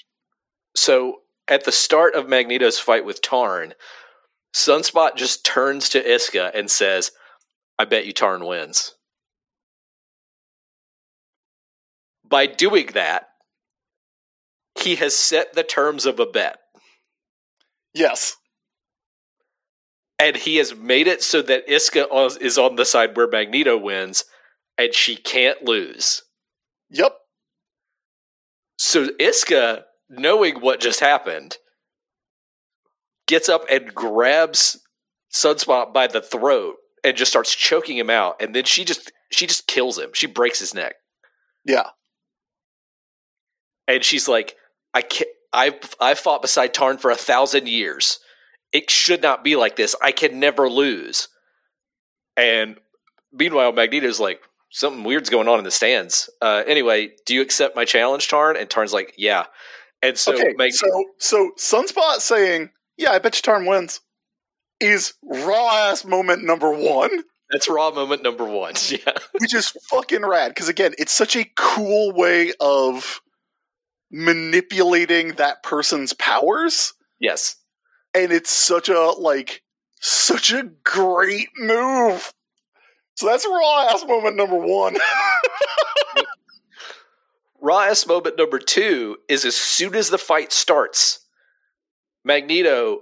[0.74, 3.74] So at the start of Magneto's fight with Tarn,
[4.54, 7.12] Sunspot just turns to Iska and says,
[7.78, 8.94] I bet you Tarn wins.
[12.24, 13.28] By doing that,
[14.78, 16.58] he has set the terms of a bet.
[17.94, 18.36] Yes.
[20.18, 24.24] And he has made it so that Iska is on the side where Magneto wins,
[24.78, 26.22] and she can't lose.
[26.90, 27.16] Yep.
[28.78, 31.56] So Iska, knowing what just happened,
[33.32, 34.78] gets up and grabs
[35.32, 38.42] Sunspot by the throat and just starts choking him out.
[38.42, 40.10] And then she just she just kills him.
[40.12, 40.96] She breaks his neck.
[41.64, 41.88] Yeah.
[43.88, 44.54] And she's like,
[44.92, 48.20] I can't I've I've fought beside Tarn for a thousand years.
[48.70, 49.96] It should not be like this.
[50.02, 51.28] I can never lose.
[52.36, 52.76] And
[53.32, 54.40] meanwhile, Magneto's like,
[54.70, 56.28] something weird's going on in the stands.
[56.40, 58.56] Uh, anyway, do you accept my challenge, Tarn?
[58.56, 59.46] And Tarn's like, yeah.
[60.02, 60.86] And so, okay, Mag- so
[61.18, 62.70] so Sunspot saying,
[63.02, 64.00] "Yeah, I bet you Tarn wins,"
[64.80, 68.74] is raw ass moment number one, that's raw moment number one.
[68.90, 69.12] Yeah.
[69.38, 70.48] which is fucking rad.
[70.50, 73.20] Because again, it's such a cool way of
[74.10, 77.56] manipulating that person's powers, Yes.
[78.14, 79.62] and it's such a like
[80.00, 82.32] such a great move.
[83.16, 84.96] So that's raw ass moment number one.
[87.60, 91.21] Raw ass moment number two is as soon as the fight starts,
[92.24, 93.00] Magneto,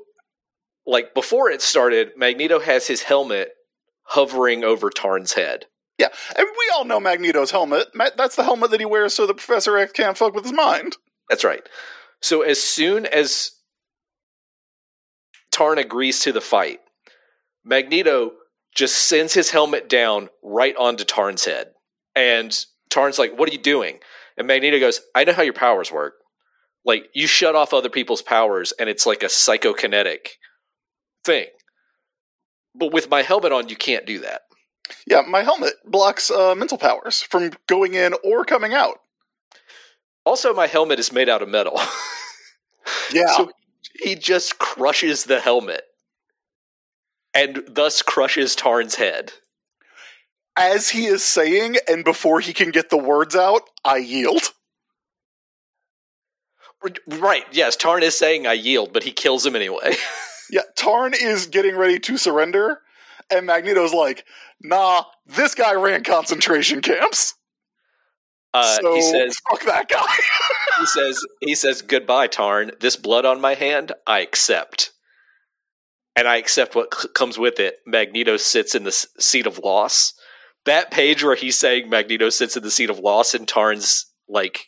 [0.87, 3.51] like before it started, Magneto has his helmet
[4.03, 5.67] hovering over Tarn's head.
[5.99, 7.89] yeah, and we all know Magneto's helmet.
[8.17, 10.97] That's the helmet that he wears so the Professor X can't fuck with his mind.
[11.29, 11.63] That's right.
[12.21, 13.53] So as soon as
[15.53, 16.81] Tarn agrees to the fight,
[17.65, 18.33] Magneto
[18.75, 21.69] just sends his helmet down right onto Tarn's head.
[22.17, 22.57] And
[22.89, 23.99] Tarn's like, What are you doing?
[24.37, 26.15] And Magneto goes, I know how your powers work.
[26.85, 30.29] Like, you shut off other people's powers, and it's like a psychokinetic
[31.25, 31.47] thing.
[32.75, 34.43] But with my helmet on, you can't do that.
[35.07, 39.01] Yeah, my helmet blocks uh, mental powers from going in or coming out.
[40.25, 41.79] Also, my helmet is made out of metal.
[43.13, 43.37] Yeah.
[43.37, 43.51] So
[44.03, 45.83] he just crushes the helmet
[47.35, 49.33] and thus crushes Tarn's head.
[50.57, 54.53] As he is saying, and before he can get the words out, I yield.
[57.07, 59.95] Right, yes, Tarn is saying I yield, but he kills him anyway.
[60.53, 62.81] Yeah, Tarn is getting ready to surrender,
[63.31, 64.25] and Magneto's like,
[64.61, 67.35] nah, this guy ran concentration camps.
[68.53, 70.05] Uh, so he says fuck that guy.
[70.81, 72.73] he says he says goodbye Tarn.
[72.81, 74.91] This blood on my hand, I accept.
[76.17, 77.77] And I accept what c- comes with it.
[77.87, 80.13] Magneto sits in the s- seat of loss.
[80.65, 84.67] That page where he's saying Magneto sits in the seat of loss and Tarn's like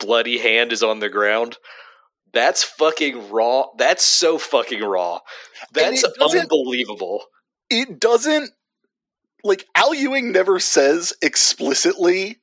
[0.00, 1.56] bloody hand is on the ground.
[2.32, 3.66] That's fucking raw.
[3.76, 5.20] That's so fucking raw.
[5.72, 7.24] That's it unbelievable.
[7.68, 8.50] it doesn't
[9.42, 12.38] like Al Ewing never says explicitly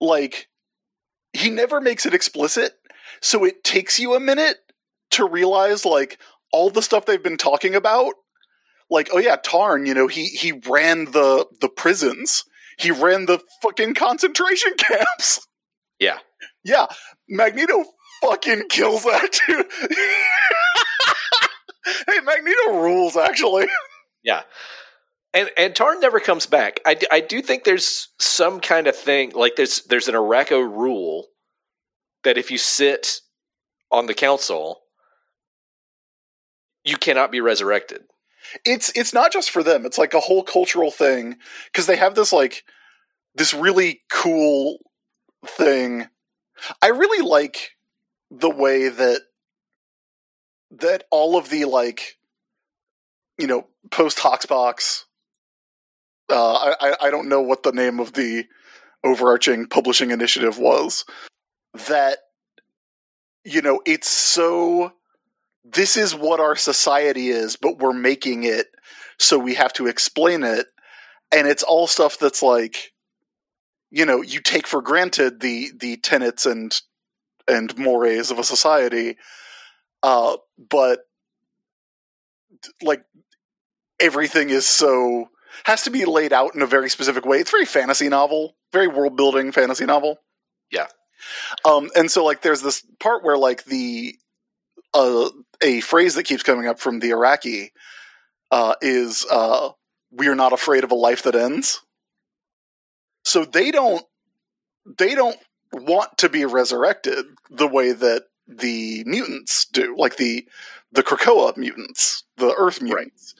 [0.00, 0.48] like
[1.32, 2.72] he never makes it explicit,
[3.20, 4.58] so it takes you a minute
[5.10, 6.18] to realize like
[6.52, 8.14] all the stuff they've been talking about.
[8.88, 12.44] Like, oh yeah, Tarn, you know, he he ran the the prisons.
[12.78, 15.46] He ran the fucking concentration camps.
[15.98, 16.18] Yeah.
[16.64, 16.86] Yeah,
[17.28, 17.84] Magneto
[18.22, 19.66] fucking kills that dude.
[22.08, 23.66] hey, Magneto rules actually.
[24.22, 24.42] Yeah.
[25.32, 26.80] And and Tarn never comes back.
[26.86, 30.60] I, d- I do think there's some kind of thing like there's there's an Arakko
[30.60, 31.26] rule
[32.24, 33.20] that if you sit
[33.90, 34.80] on the council,
[36.84, 38.02] you cannot be resurrected.
[38.64, 41.36] it's it's not just for them it's like a whole cultural thing
[41.72, 42.62] because they have this like
[43.34, 44.78] this really cool
[45.44, 46.06] thing
[46.82, 47.72] i really like
[48.30, 49.20] the way that
[50.70, 52.16] that all of the like
[53.38, 55.04] you know post HoXPoX
[56.30, 58.46] uh I, I i don't know what the name of the
[59.04, 61.04] overarching publishing initiative was
[61.88, 62.18] that
[63.44, 64.92] you know it's so
[65.72, 68.68] this is what our society is, but we're making it
[69.18, 70.66] so we have to explain it.
[71.32, 72.92] And it's all stuff that's like,
[73.96, 76.78] you know, you take for granted the the tenets and
[77.48, 79.16] and mores of a society,
[80.02, 81.00] uh, but
[82.82, 83.04] like
[83.98, 85.30] everything is so
[85.64, 87.38] has to be laid out in a very specific way.
[87.38, 90.18] It's very fantasy novel, very world building fantasy novel.
[90.70, 90.88] Yeah.
[91.64, 94.14] Um, and so like there's this part where like the
[94.92, 95.30] uh,
[95.62, 97.70] a phrase that keeps coming up from the Arakkii
[98.50, 99.70] uh, is uh,
[100.10, 101.80] "We are not afraid of a life that ends."
[103.26, 104.04] So they don't
[104.98, 105.36] they don't
[105.72, 110.46] want to be resurrected the way that the mutants do, like the
[110.92, 113.34] the Krakoa mutants, the Earth mutants.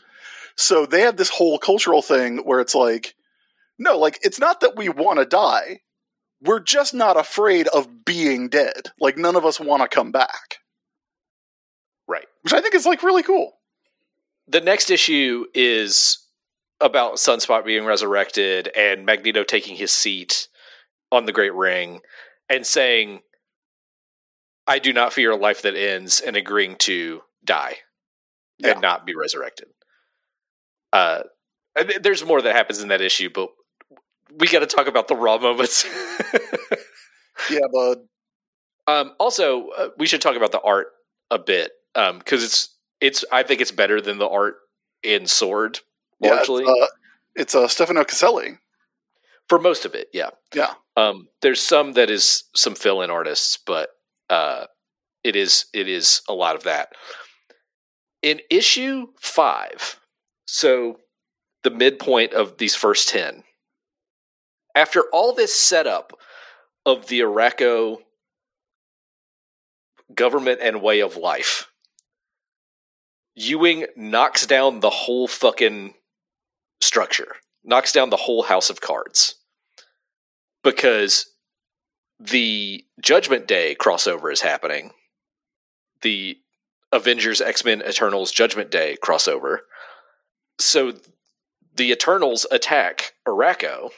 [0.57, 3.14] So they have this whole cultural thing where it's like,
[3.79, 5.83] no, like it's not that we want to die.
[6.42, 8.90] We're just not afraid of being dead.
[9.01, 10.59] Like none of us want to come back
[12.09, 12.27] Right.
[12.42, 13.53] which I think is like really cool.
[14.49, 16.18] The next issue is
[16.80, 20.48] about Sunspot being resurrected and Magneto taking his seat
[21.10, 22.00] on the Great Ring
[22.48, 23.20] and saying,
[24.66, 27.76] I do not fear a life that ends and agreeing to die
[28.58, 28.72] Yeah.
[28.72, 29.68] and not be resurrected.
[30.92, 31.22] Uh,
[32.00, 33.50] there's more that happens in that issue, but
[34.38, 35.86] we got to talk about the raw moments.
[37.50, 37.98] Yeah, bud.
[38.86, 40.88] um, also, uh, we should talk about the art
[41.30, 43.24] a bit because it's it's.
[43.30, 44.56] I think it's better than the art
[45.02, 45.80] in Sword
[46.20, 46.87] Yeah, largely it's, uh,
[47.35, 48.59] it's uh, Stefano Caselli.
[49.48, 50.09] for most of it.
[50.12, 50.74] Yeah, Yeah.
[50.96, 53.90] Um, there's some that is some fill-in artists, but
[54.30, 54.66] uh,
[55.22, 56.88] it is it is a lot of that.
[58.22, 60.01] In issue five,
[60.47, 61.01] so
[61.62, 63.45] the midpoint of these first ten,
[64.74, 66.12] after all this setup
[66.86, 67.99] of the Arakko
[70.14, 71.68] government and way of life,
[73.34, 75.93] Ewing knocks down the whole fucking
[76.97, 79.34] structure, knocks down the whole house of cards
[80.64, 81.26] because
[82.18, 84.92] the Judgment Day crossover is happening.
[86.01, 86.38] The
[86.92, 89.59] Avengers X Men Eternals Judgment Day crossover.
[90.59, 90.94] So
[91.74, 93.90] the Eternals attack Arakko.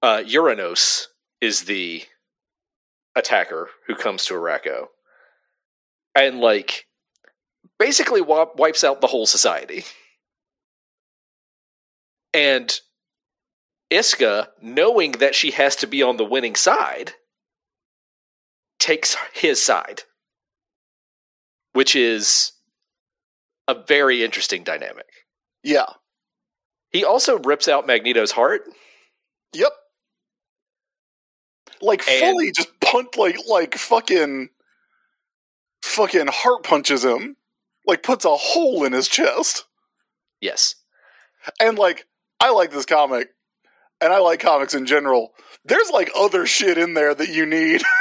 [0.00, 1.06] Uh, Uranos
[1.40, 2.04] is the
[3.16, 4.86] attacker who comes to Arakko.
[6.14, 6.86] And like
[7.80, 9.82] basically wipes out the whole society.
[12.32, 12.78] And
[13.90, 17.12] Iska, knowing that she has to be on the winning side,
[18.78, 20.02] takes his side,
[21.72, 22.52] which is
[23.68, 25.06] a very interesting dynamic.
[25.62, 25.86] Yeah.
[26.90, 28.62] He also rips out Magneto's heart.
[29.52, 29.72] Yep.
[31.80, 34.50] Like And- fully just punt like like fucking
[35.82, 37.36] fucking heart punches him.
[37.86, 39.64] Like puts a hole in his chest.
[40.40, 40.74] Yes.
[41.60, 42.06] And like
[42.40, 43.28] I like this comic
[44.00, 45.32] and I like comics in general.
[45.64, 47.82] There's like other shit in there that you need.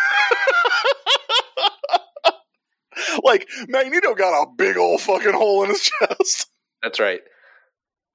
[3.24, 6.48] like Magneto got a big old fucking hole in his chest.
[6.84, 7.22] That's right.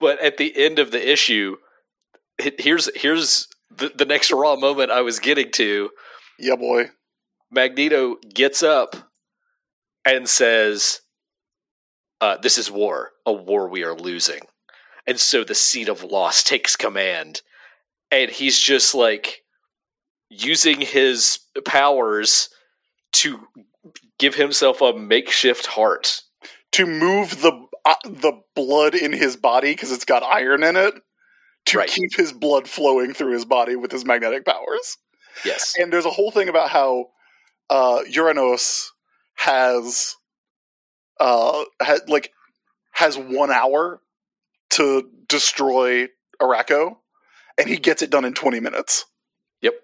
[0.01, 1.57] But at the end of the issue,
[2.39, 5.91] here's here's the, the next raw moment I was getting to.
[6.39, 6.91] Yeah, boy.
[7.51, 8.97] Magneto gets up
[10.05, 11.01] and says,
[12.21, 14.41] uh, "This is war, a war we are losing."
[15.07, 17.43] And so the seed of loss takes command,
[18.11, 19.43] and he's just like
[20.31, 22.49] using his powers
[23.13, 23.47] to
[24.19, 26.23] give himself a makeshift heart.
[26.73, 27.53] To move the
[27.85, 30.95] uh, the blood in his body because it's got iron in it
[31.67, 31.89] to Right.
[31.89, 34.97] keep his blood flowing through his body with his magnetic powers.
[35.45, 37.07] Yes, And there's a whole thing about how
[37.71, 38.87] uh, Uranos
[39.37, 40.17] has
[41.21, 42.33] uh had like
[42.93, 44.01] has one hour
[44.71, 46.09] to destroy
[46.41, 46.97] Arakko,
[47.59, 49.05] and he gets it done in 20 minutes.
[49.63, 49.75] Yep.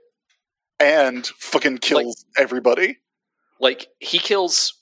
[0.80, 2.98] And fucking kills everybody.
[3.60, 4.74] like he kills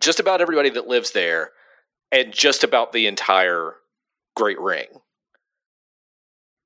[0.00, 1.50] just about everybody that lives there
[2.12, 3.74] and just about the entire
[4.36, 4.86] great ring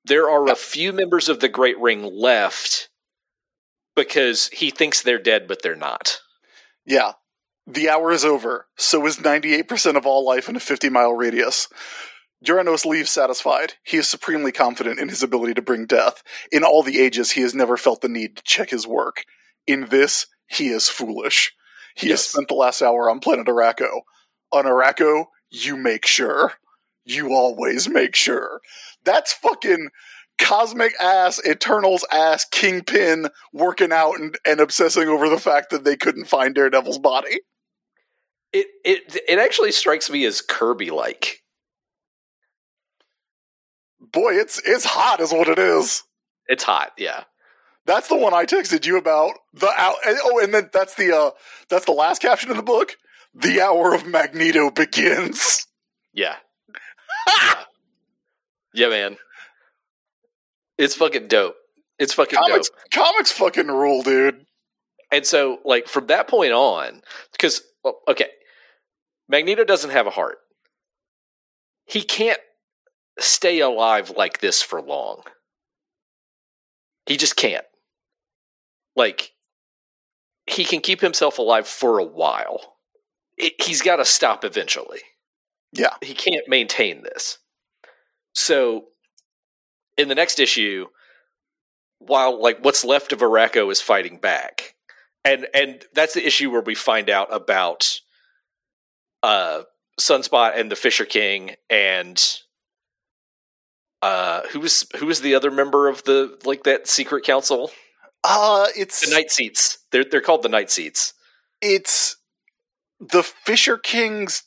[0.05, 2.89] there are a few members of the great ring left
[3.95, 6.19] because he thinks they're dead but they're not
[6.87, 7.13] Yeah.
[7.67, 8.67] The hour is over.
[8.79, 11.69] So is 98% of all life in a 50 mile radius.
[12.45, 13.75] Uranos leaves satisfied.
[13.85, 16.23] He is supremely confident in his ability to bring death.
[16.53, 19.25] In all the ages, he has never felt the need to check his work.
[19.67, 21.53] In this, he is foolish.
[21.97, 24.03] He has spent the last hour on planet Arakko.
[24.53, 26.55] On Arakko, you make sure.
[27.05, 28.61] You always make sure.
[29.05, 29.89] That's fucking
[30.39, 35.97] cosmic ass, Eternals ass, Kingpin working out and, and obsessing over the fact that they
[35.97, 37.41] couldn't find Daredevil's body.
[38.53, 41.43] it it it actually strikes me as kirby like
[44.13, 46.03] Boy, it's it's hot, is what it is.
[46.49, 47.25] it's hot yeah
[47.87, 49.33] That's the one I texted you about.
[49.55, 49.95] The hour.
[50.07, 51.31] Oh, and then that's the uh
[51.69, 52.97] that's the last caption in the book.
[53.35, 55.67] The hour of Magneto begins.
[56.13, 56.37] yeah
[57.27, 57.55] yeah.
[58.75, 59.17] yeah man
[60.79, 61.57] it's fucking dope
[61.99, 64.45] it's fucking dope Comics, comics, fucking rule, dude.
[65.11, 67.03] And so, like from that point on,
[67.33, 68.29] because well, okay,
[69.29, 70.39] Magneto doesn't have a heart.
[71.87, 72.39] He can't
[73.19, 75.23] stay alive like this for long.
[77.07, 77.65] He just can't.
[78.97, 79.33] Like
[80.47, 82.77] he can keep himself alive for a while.
[83.37, 85.01] It, he's got to stop eventually.
[85.73, 85.95] Yeah.
[86.03, 87.39] He can't maintain this.
[88.35, 88.87] So,
[89.97, 90.87] in the next issue,
[91.99, 94.75] while like what's left of Arakko is fighting back,
[95.25, 98.01] and and that's the issue where we find out about
[99.23, 99.63] uh
[100.01, 102.23] Sunspot and the Fisher King and
[104.03, 107.71] uh who was who was the other member of the like that secret council
[108.25, 111.15] Uh it's the night seats they're they're called the night seats
[111.61, 112.17] it's
[113.01, 114.43] the Fisher King's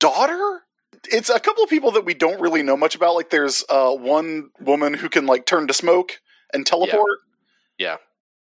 [0.00, 0.62] daughter.
[1.10, 3.14] It's a couple of people that we don't really know much about.
[3.14, 6.20] Like there's uh one woman who can like turn to smoke
[6.54, 7.18] and teleport.
[7.78, 7.96] Yeah.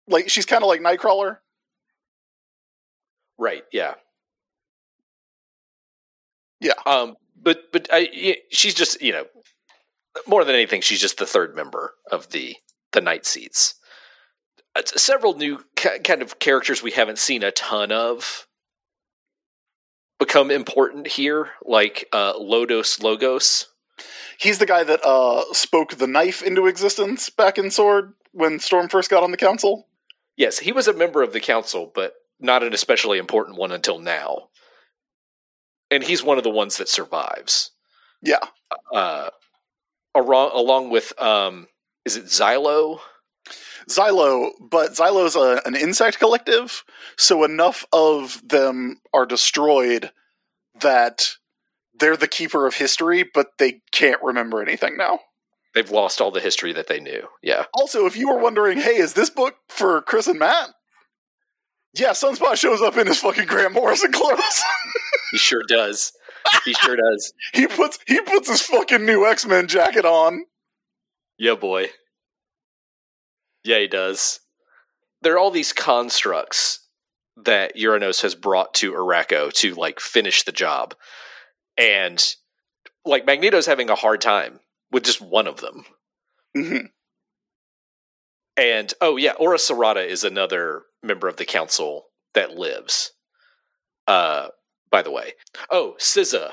[0.08, 1.38] Like she's kind of like Nightcrawler.
[3.38, 3.94] right yeah
[6.60, 6.72] Yeah.
[6.86, 9.24] um but but I, she's just you know
[10.26, 12.56] more than anything she's just the third member of the
[12.92, 13.74] the night seats
[14.74, 18.46] uh, several new ki- kind of characters we haven't seen a ton of
[20.18, 23.66] become important here like uh Lodus Logos
[24.38, 28.88] He's the guy that uh spoke the knife into existence back in Sword when Storm
[28.88, 29.88] first got on the council.
[30.36, 33.98] yes he was a member of the council but not an especially important one until
[33.98, 34.48] now
[35.90, 37.70] and he's one of the ones that survives
[38.22, 38.38] Yeah.
[38.94, 39.30] uh
[40.16, 41.66] along, along with um
[42.04, 43.00] is it Xilo
[43.88, 46.82] Xilo, but Xilo's a, an insect collective,
[47.16, 50.10] so enough of them are destroyed
[50.80, 51.28] that
[51.98, 55.20] they're the keeper of history, but they can't remember anything now.
[55.74, 58.96] they've lost all the history that they knew yeah Also, if you were wondering, hey,
[58.96, 60.70] is this book for Chris and Matt?
[61.94, 64.62] Yeah, Sunspot shows up in his fucking Grant Morrison clothes.
[65.30, 66.12] He sure does.
[66.64, 67.32] He sure does.
[67.52, 70.44] he puts he puts his fucking new X Men jacket on.
[71.38, 71.86] Yeah, boy.
[73.64, 74.40] Yeah, he does.
[75.22, 76.86] There are all these constructs
[77.36, 80.94] that Uranos has brought to Arakko to like finish the job.
[81.76, 82.24] And
[83.04, 85.84] like Magneto's having a hard time with just one of them.
[86.56, 86.88] Mhm.
[88.56, 93.12] And oh yeah, Ora Serrata is another member of the council that lives.
[94.06, 94.48] Uh
[94.90, 95.32] by the way.
[95.70, 96.50] Oh, SZA.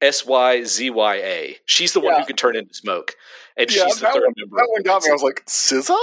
[0.00, 1.56] S Y Z Y A.
[1.66, 3.14] She's the one who can turn into smoke.
[3.56, 4.56] And Yeah, she's the third one, member.
[4.56, 5.10] that one got me.
[5.10, 5.96] I was like, SZA?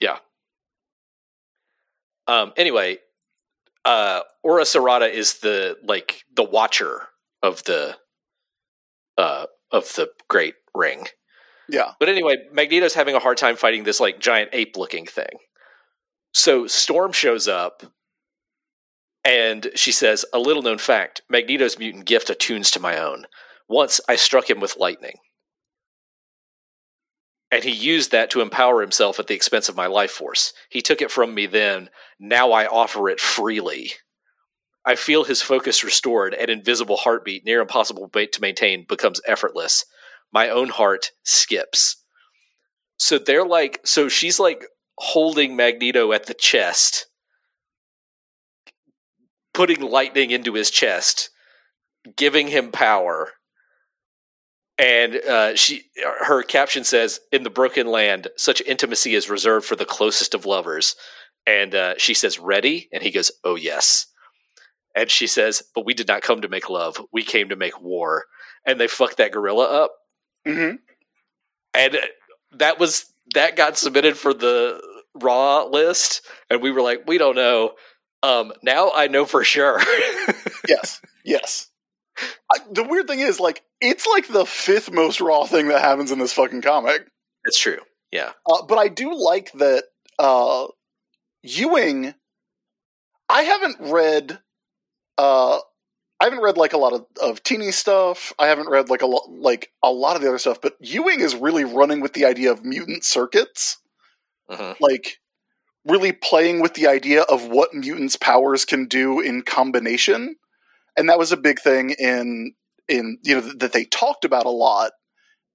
[0.00, 0.18] Yeah.
[2.26, 2.98] Um anyway,
[3.84, 7.08] uh Ora Serrata is the like the watcher
[7.42, 7.96] of the
[9.16, 11.06] uh of the Great Ring.
[11.68, 11.92] Yeah.
[11.98, 15.38] But anyway, Magneto's having a hard time fighting this like giant ape looking thing.
[16.32, 17.82] So Storm shows up
[19.28, 23.26] and she says, A little known fact Magneto's mutant gift attunes to my own.
[23.68, 25.18] Once I struck him with lightning.
[27.50, 30.54] And he used that to empower himself at the expense of my life force.
[30.70, 31.90] He took it from me then.
[32.18, 33.92] Now I offer it freely.
[34.84, 39.84] I feel his focus restored, an invisible heartbeat, near impossible to maintain, becomes effortless
[40.32, 41.96] my own heart skips.
[42.98, 44.64] So they're like, so she's like
[44.98, 47.06] holding Magneto at the chest,
[49.58, 51.30] putting lightning into his chest,
[52.16, 53.32] giving him power.
[54.78, 55.84] And uh, she,
[56.22, 60.46] her caption says, "In the broken land, such intimacy is reserved for the closest of
[60.46, 60.96] lovers."
[61.46, 64.06] And uh, she says, "Ready?" And he goes, "Oh yes."
[64.94, 67.80] And she says, "But we did not come to make love; we came to make
[67.82, 68.26] war."
[68.64, 69.92] And they fucked that gorilla up
[70.46, 70.70] hmm
[71.74, 71.98] and
[72.52, 74.80] that was that got submitted for the
[75.22, 77.72] raw list and we were like we don't know
[78.22, 79.80] um now i know for sure
[80.68, 81.00] Yes.
[81.24, 81.70] Yes.
[82.52, 86.10] I, the weird thing is, like, it's like the fifth most raw thing that happens
[86.10, 87.06] in this fucking comic.
[87.44, 87.78] it's true
[88.10, 89.84] yeah Uh, but I do like that
[90.18, 90.66] uh,
[91.42, 92.14] Ewing.
[93.28, 94.40] I haven't read.
[95.16, 95.58] Uh,
[96.20, 98.32] I haven't read like a lot of, of Tini stuff.
[98.38, 100.60] I haven't read like a lot like a lot of the other stuff.
[100.60, 103.78] But Ewing is really running with the idea of mutant circuits,
[104.50, 105.18] hmm like
[105.84, 110.36] really playing with the idea of what mutants' powers can do in combination,
[110.96, 112.54] and that was a big thing in
[112.88, 114.92] in you know th- that they talked about a lot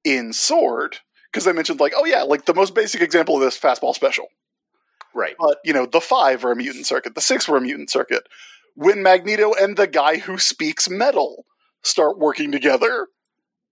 [0.03, 0.97] in Sword
[1.31, 4.27] because they mentioned like oh yeah like the most basic example of this fastball special.
[5.15, 5.35] Right.
[5.39, 8.23] But you know the five were a mutant circuit the six were a mutant circuit.
[8.75, 11.45] When magneto and the guy who speaks metal
[11.83, 13.07] start working together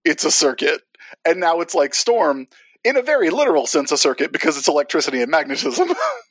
[0.03, 0.81] it's a circuit.
[1.25, 2.47] And now it's like storm
[2.83, 5.89] in a very literal sense a circuit because it's electricity and magnetism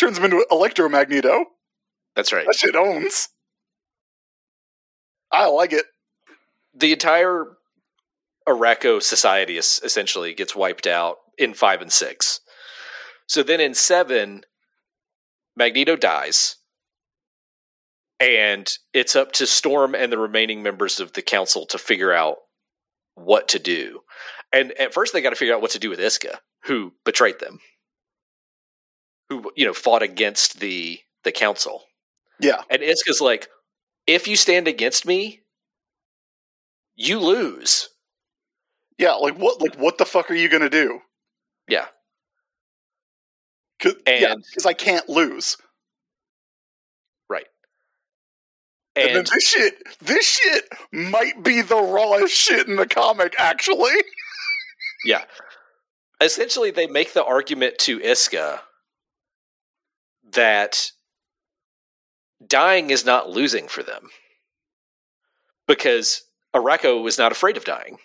[0.00, 1.44] turns him into electromagneto.
[2.16, 2.46] That's right.
[2.46, 3.28] That shit owns.
[5.30, 5.84] I like it.
[6.74, 7.46] The entire
[8.48, 12.40] Arakko society is essentially gets wiped out in five and six.
[13.26, 14.42] So then in seven,
[15.56, 16.56] Magneto dies,
[18.18, 22.38] and it's up to Storm and the remaining members of the council to figure out
[23.14, 24.00] what to do.
[24.52, 27.38] And at first, they got to figure out what to do with Iska, who betrayed
[27.38, 27.60] them,
[29.30, 31.84] who you know fought against the the council.
[32.40, 33.48] yeah And Iska's like,
[34.06, 35.40] if you stand against me,
[36.96, 37.88] you lose.
[38.98, 41.00] yeah like what like what the fuck are you gonna do
[41.68, 41.86] Yeah.
[43.80, 45.56] Cause, yeah, And- 'cause i can't lose
[47.30, 47.46] Right.
[48.96, 53.34] And, then And this shit, this shit might be the rawest shit in the comic,
[53.38, 53.94] actually.
[55.04, 55.24] yeah.
[56.20, 58.60] Essentially they make the argument to Iska
[60.32, 60.92] that
[62.46, 64.08] dying is not losing for them.
[65.66, 66.22] Because
[66.54, 67.98] Arakko was not afraid of dying.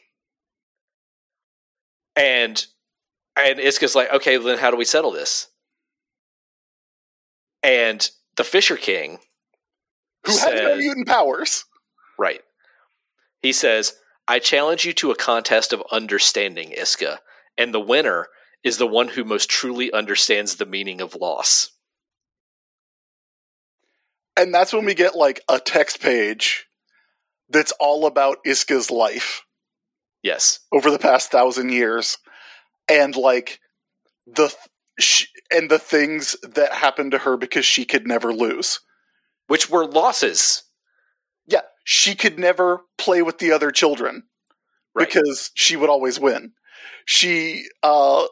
[2.15, 2.65] And
[3.37, 5.47] and Iska's like, okay, then how do we settle this?
[7.63, 9.19] And the Fisher King
[10.25, 11.65] Who has no mutant powers?
[12.17, 12.41] Right.
[13.41, 13.95] He says,
[14.27, 17.17] I challenge you to a contest of understanding, Iska,
[17.57, 18.27] and the winner
[18.63, 21.71] is the one who most truly understands the meaning of loss.
[24.37, 26.67] And that's when we get like a text page
[27.49, 29.43] that's all about Iska's life
[30.23, 30.59] Yes.
[30.73, 32.17] over the past thousand years,
[32.89, 33.59] and like
[34.25, 34.53] the
[35.51, 38.79] and the things that happened to her because she could never lose.
[39.47, 40.63] Which were losses.
[41.45, 44.23] Yeah, she could never play with the other children
[44.95, 45.07] Right.
[45.07, 46.53] because she would always win.
[47.05, 48.25] She uh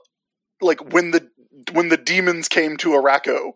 [0.61, 1.29] like when the
[1.71, 3.53] when the demons came to Arakko,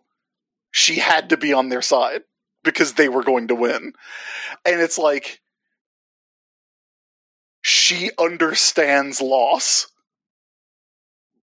[0.71, 2.21] she had to be on their side
[2.67, 3.93] because they were going to win.
[4.65, 5.41] And it's like
[7.61, 9.87] she understands loss,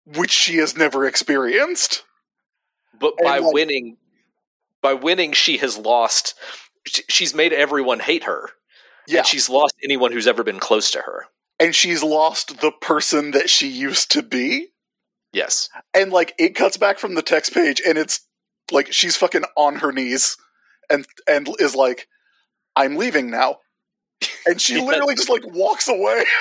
[0.05, 2.03] which she has never experienced.
[2.99, 3.97] But And, by like- winning,
[4.81, 6.33] by winning, she has lost.
[6.85, 8.49] She's made everyone hate her.
[9.07, 9.19] Yeah.
[9.19, 11.25] And she's lost anyone who's ever been close to her.
[11.59, 14.67] And she's lost the person that she used to be.
[15.33, 15.69] Yes.
[15.93, 18.21] And like it cuts back from the text page and it's
[18.71, 20.37] like she's fucking on her knees
[20.89, 22.07] and and is like,
[22.75, 23.57] I'm leaving now.
[24.45, 24.83] And she Yeah.
[24.83, 26.23] literally just like walks away.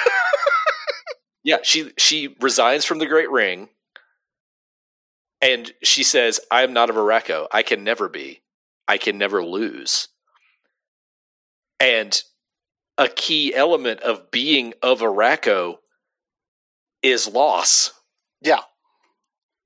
[1.44, 3.68] Yeah, she she resigns from the Great Ring,
[5.40, 7.46] and she says, "I am not a Arakko.
[7.52, 8.42] I can never be.
[8.86, 10.08] I can never lose."
[11.80, 12.20] And
[12.98, 15.78] a key element of being of Arakko
[17.02, 17.92] is loss.
[18.40, 18.60] Yeah.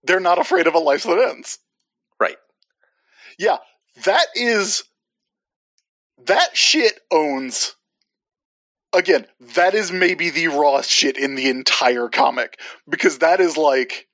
[0.05, 1.59] They're not afraid of a life that ends.
[2.21, 2.37] Right.
[3.39, 3.59] Yeah.
[4.05, 4.85] That is.
[6.27, 7.75] That shit owns.
[8.95, 12.61] Again, that is maybe the rawest shit in the entire comic.
[12.89, 14.09] Because that is like.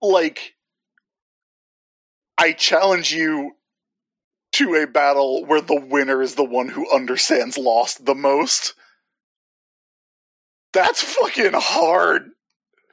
[0.00, 0.54] Like.
[2.38, 3.52] I challenge you
[4.52, 8.74] to a battle where the winner is the one who understands lost the most.
[10.72, 12.30] That's fucking hard.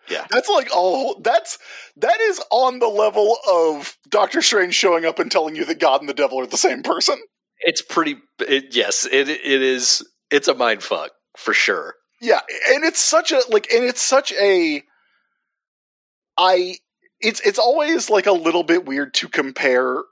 [0.10, 0.26] Yeah.
[0.30, 1.58] That's like all that's
[1.98, 6.02] that is on the level of Doctor Strange showing up and telling you that God
[6.02, 7.18] and the devil are the same person.
[7.60, 8.18] It's pretty.
[8.40, 10.08] It, yes, it it is.
[10.32, 11.96] It's a mind fuck for sure.
[12.22, 14.84] Yeah, and it's such a like and it's such a
[16.38, 16.76] I
[17.20, 20.04] it's it's always like a little bit weird to compare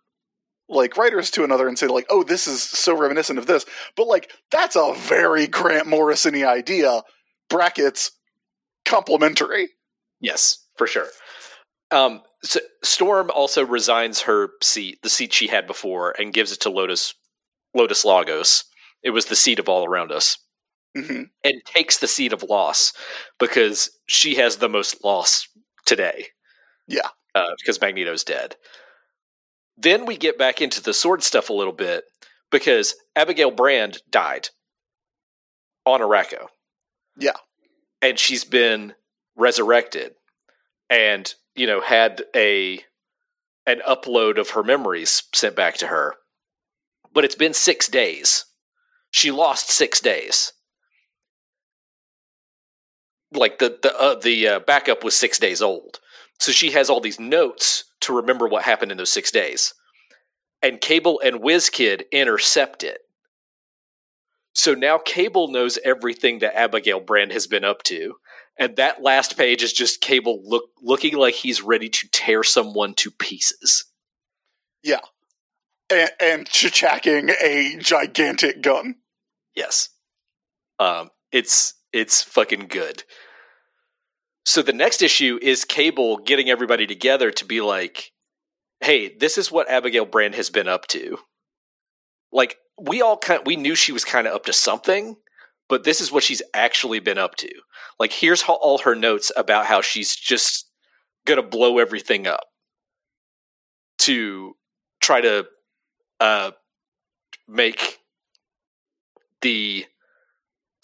[0.67, 3.65] like writers to another and say like, "Oh, this is so reminiscent of this."
[3.95, 7.03] But like that's a very Grant Morrison-y idea.
[7.49, 8.11] Brackets
[8.85, 9.69] complementary.
[10.25, 11.07] Yes, for sure.
[11.91, 16.61] Um, so Storm also resigns her seat, the seat she had before, and gives it
[16.61, 17.13] to Lodus
[17.75, 18.65] Lodus Logos.
[19.03, 20.37] It was the seat of all around us,
[20.97, 22.93] hmm and takes the seat of loss
[23.39, 25.47] because she has the most loss
[25.85, 26.27] today.
[26.87, 27.09] Yeah.
[27.35, 28.55] uh, because Magneto's dead.
[29.77, 32.03] Then we get back into the sword stuff a little bit
[32.51, 34.49] because Abigail Brand died
[35.85, 36.47] on Arakko.
[37.17, 37.37] Yeah.
[38.01, 38.95] and she's been
[39.35, 40.13] resurrected
[40.89, 42.83] and you know had a
[43.67, 46.15] an upload of her memories sent back to her.
[47.13, 48.45] But it's been 6 days.
[49.09, 50.53] She lost 6 days.
[53.31, 55.99] Like the the uh, the uh, backup was 6 days old.
[56.39, 59.73] So she has all these notes to remember what happened in those 6 days.
[60.61, 62.99] And Cable and WizKid intercept it.
[64.53, 68.15] So now Cable knows everything that Abigail Brand has been up to.
[68.57, 72.93] And that last page is just Cable look looking like he's ready to tear someone
[72.95, 73.85] to pieces.
[74.83, 75.01] Yeah,
[75.89, 78.95] and, and chachacking a gigantic gun.
[79.55, 79.89] Yes.
[80.79, 83.03] Um it's it's fucking good.
[84.45, 88.11] So the next issue is Cable getting everybody together to be like,
[88.79, 91.17] "Hey, this is what Abigail Brand has been up to."
[92.31, 95.17] Like we all kind we knew she was kind of up to something,
[95.67, 97.49] but this is what she's actually been up to.
[97.99, 100.69] Like here's how, all her notes about how she's just
[101.25, 102.45] going to blow everything up
[103.99, 104.55] to
[105.01, 105.45] try to
[106.19, 106.51] uh
[107.47, 107.99] make
[109.41, 109.85] the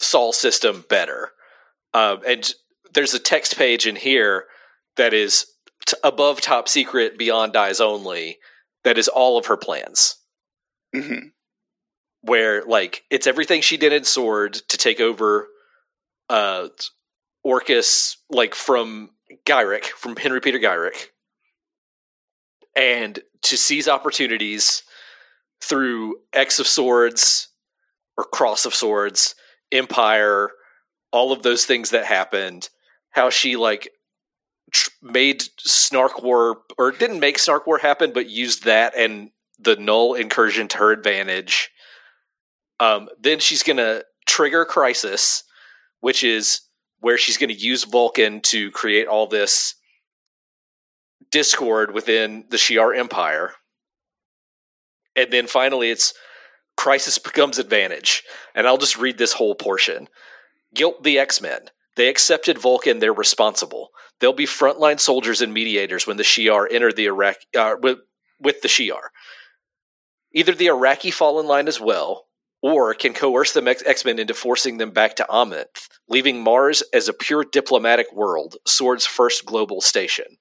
[0.00, 1.30] Sol system better.
[1.94, 2.52] Um, and
[2.94, 4.46] there's a text page in here
[4.96, 5.46] that is
[5.86, 8.38] t- above top secret, beyond eyes only.
[8.84, 10.16] That is all of her plans.
[10.94, 11.28] hmm
[12.22, 15.48] Where like it's everything she did in Sword to take over
[16.28, 16.68] uh,
[17.44, 19.10] Orchis, like from
[19.44, 21.08] Gyrich, from Henry Peter Gyrich,
[22.76, 24.82] and to seize opportunities
[25.60, 27.48] through X of Swords
[28.16, 29.34] or Cross of Swords,
[29.72, 30.48] Empyre,
[31.12, 32.68] all of those things that happened.
[33.10, 33.90] How she like
[34.70, 39.76] tr- made Snark War or didn't make Snark War happen, but used that and the
[39.76, 41.70] null incursion to her advantage.
[42.80, 45.44] Um, then she's gonna trigger Crisis,
[46.00, 46.62] which is
[47.02, 49.74] where she's going to use Vulcan to create all this
[51.30, 53.52] discord within the Shi'ar Empire.
[55.16, 56.14] And then finally, it's
[56.76, 58.22] Crisis becomes advantage.
[58.54, 60.08] And I'll just read this whole portion.
[60.74, 61.70] Guilt the X Men.
[61.96, 63.90] They accepted Vulcan, they're responsible.
[64.20, 67.98] They'll be frontline soldiers and mediators when the Shi'ar enter the Iraq uh, with,
[68.40, 69.08] with the Shi'ar.
[70.32, 72.26] Either the Arakkii fall in line as well,
[72.62, 77.08] or can coerce the X Men into forcing them back to Amenth, leaving Mars as
[77.08, 80.38] a pure diplomatic world, Sword's first global station.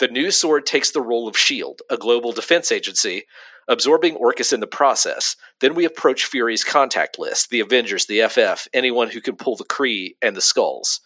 [0.00, 3.24] The new Sword takes the role of S.H.I.E.L.D., a global defense agency,
[3.68, 5.36] absorbing Orchis in the process.
[5.60, 9.64] Then we approach Fury's contact list the Avengers, the FF, anyone who can pull the
[9.64, 10.98] Kree, and the Skrulls.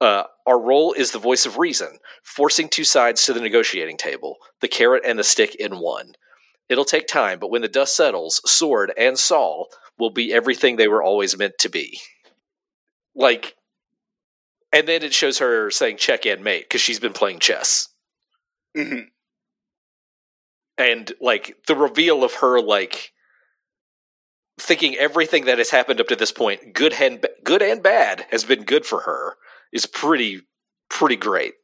[0.00, 4.36] Uh, our role is the voice of reason, forcing two sides to the negotiating table,
[4.60, 6.12] the carrot and the stick in one.
[6.68, 10.88] It'll take time, but when the dust settles, Sword and Sol will be everything they
[10.88, 12.00] were always meant to be.
[13.14, 13.56] Like,
[14.72, 17.88] and then it shows her saying check and mate because she's been playing chess.
[18.76, 19.00] hmm
[20.76, 23.12] And like the reveal of her like
[24.60, 28.44] thinking everything that has happened up to this point, good and good and bad, has
[28.44, 29.36] been good for her
[29.72, 30.42] is pretty
[30.90, 31.54] pretty great.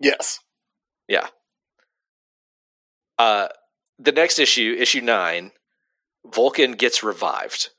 [0.00, 0.40] Yes.
[1.08, 1.28] Yeah.
[3.18, 3.48] Uh
[3.98, 5.52] the next issue, issue 9,
[6.26, 7.70] Vulcan gets revived.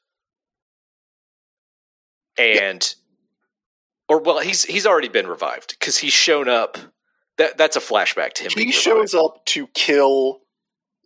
[2.38, 2.96] And
[4.08, 6.78] or well, he's he's already been revived cuz he's shown up
[7.38, 8.52] that that's a flashback to him.
[8.56, 10.42] He shows up to kill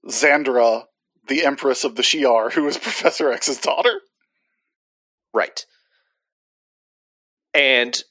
[0.07, 0.85] Xandra,
[1.27, 4.01] the Empress of the Shi'ar, who is Professor X's daughter.
[5.33, 5.65] Right.
[7.53, 8.01] And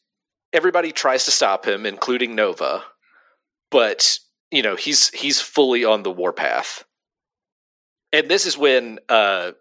[0.52, 2.84] everybody tries to stop him, including Nova,
[3.70, 4.18] but
[4.50, 6.84] you know, he's he's fully on the warpath.
[8.12, 9.52] And this is when uh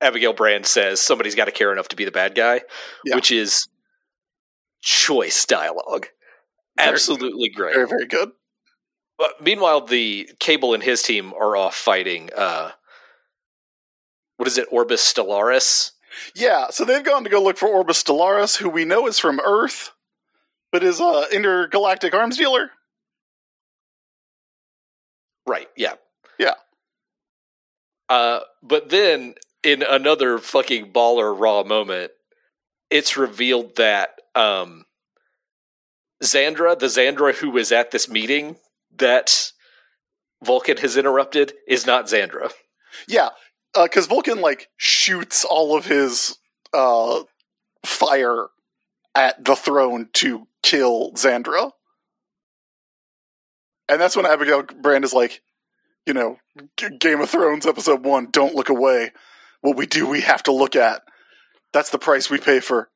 [0.00, 2.62] Abigail Brand says somebody's got to care enough to be the bad guy,
[3.04, 3.14] Yeah.
[3.14, 3.68] which is
[4.82, 6.08] choice dialogue.
[6.76, 7.74] Very- Absolutely great.
[7.74, 8.32] Very, very good.
[9.18, 12.30] But meanwhile, the Cable and his team are off fighting.
[12.36, 12.72] Uh,
[14.38, 15.92] what is it, Orbis Stellaris?
[16.34, 19.38] Yeah, so they've gone to go look for Orbis Stellaris, who we know is from
[19.44, 19.92] Earth,
[20.72, 22.70] but is a intergalactic arms dealer.
[25.46, 25.68] Right.
[25.76, 25.94] Yeah.
[26.38, 26.54] Yeah.
[28.12, 32.12] Uh, but then in another fucking baller raw moment,
[32.90, 34.84] it's revealed that um,
[36.22, 38.56] Xandra, the Xandra who was at this meeting
[38.98, 39.52] that
[40.44, 42.52] Vulcan has interrupted, is not Xandra.
[43.08, 43.30] Yeah,
[43.72, 46.36] because Vulcan like shoots all of his
[46.74, 47.22] uh,
[47.86, 48.48] fire
[49.14, 51.70] at the throne to kill Zandra,
[53.88, 55.40] and that's when Abigail Brand is like,
[56.06, 56.36] you know,
[56.76, 59.12] G- Game of Thrones episode one, "Don't look away.
[59.60, 61.02] What we do, we have to look at.
[61.72, 62.90] That's the price we pay for."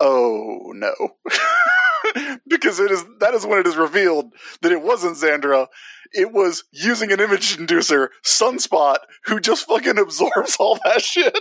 [0.00, 0.94] Oh no.
[2.46, 5.66] because it is that is when it is revealed that it wasn't Xandra,
[6.12, 11.38] it was using an image inducer, Sunspot, who just fucking absorbs all that shit.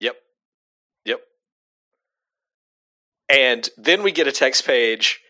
[0.00, 0.16] Yep.
[1.04, 1.20] Yep.
[3.28, 5.20] And then we get a text page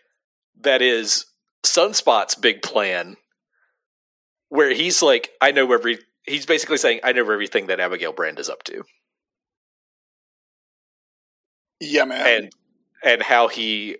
[0.61, 1.25] that is
[1.65, 3.17] Sunspot's big plan,
[4.51, 5.97] where he's like, I know every.
[6.27, 8.83] He's basically saying, I know everything that Abigail Brand is up to,
[11.79, 12.27] Yeah, man.
[12.27, 12.51] and
[13.03, 13.95] and how he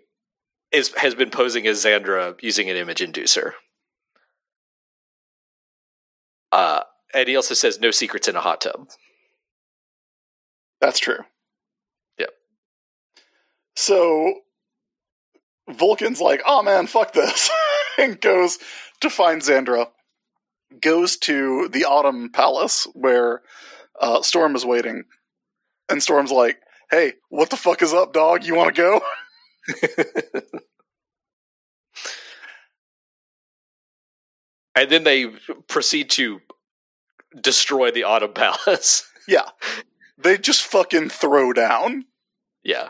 [0.71, 3.53] is has been posing as Xandra using an image inducer.
[6.51, 6.81] Uh,
[7.13, 8.89] and he also says, "No secrets in a hot tub."
[10.81, 11.19] That's true.
[12.19, 12.29] Yep.
[13.75, 14.41] So
[15.69, 17.49] Vulcan's like, oh man, fuck this.
[17.97, 18.57] and goes
[18.99, 19.87] to find Xandra.
[20.79, 23.41] Goes to the Autumn Palace where
[23.99, 25.03] uh, Storm is waiting.
[25.89, 26.59] And Storm's like,
[26.89, 28.45] hey, what the fuck is up, dog?
[28.45, 29.01] You want to go?
[34.75, 35.27] and then they
[35.67, 36.41] proceed to
[37.39, 39.09] destroy the Autumn Palace.
[39.27, 39.49] yeah.
[40.17, 42.05] They just fucking throw down.
[42.63, 42.89] yeah.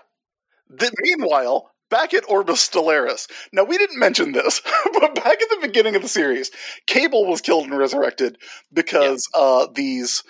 [1.01, 3.29] Meanwhile, back at Orbis Stellaris.
[3.53, 4.61] Now, we didn't mention this,
[4.99, 6.49] but back at the beginning of the series,
[6.87, 8.37] Cable was killed and resurrected
[8.73, 10.23] because uh, these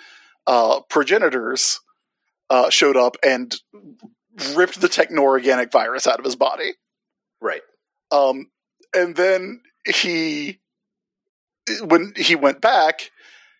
[0.46, 1.80] uh, progenitors
[2.50, 3.54] uh, showed up and
[4.54, 6.72] ripped the techno-organic virus out of his body.
[7.40, 7.62] Right.
[8.10, 8.50] Um,
[8.94, 10.60] and then he,
[11.82, 13.10] when he went back,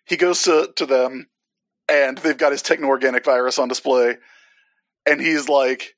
[0.05, 1.29] he goes to, to them
[1.91, 4.17] and they've got his techno-organic virus on display.
[5.07, 5.95] And he's like,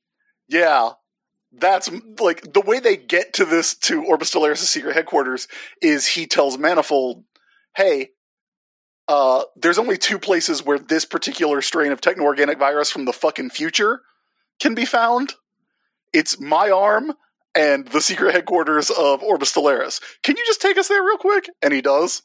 [0.48, 0.90] yeah,
[1.58, 1.90] that's
[2.20, 5.48] like the way they get to this to Orbis Stellaris' secret headquarters
[5.80, 7.24] is he tells Manifold,
[7.76, 8.10] hey,
[9.08, 13.50] uh, there's only two places where this particular strain of techno-organic virus from the fucking
[13.50, 14.00] future
[14.60, 15.34] can be found.
[16.12, 17.12] It's my arm
[17.54, 20.00] and the secret headquarters of Orbis Stellaris.
[20.22, 21.48] Can you just take us there real quick?
[21.62, 22.22] And he does.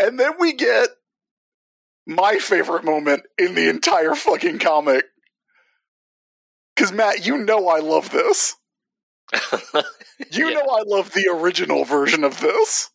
[0.00, 0.88] And then we get
[2.06, 5.04] my favorite moment in the entire fucking comic.
[6.74, 8.56] Because, Matt, you know I love this.
[10.30, 10.54] You Yeah.
[10.54, 12.90] know I love the original version of this.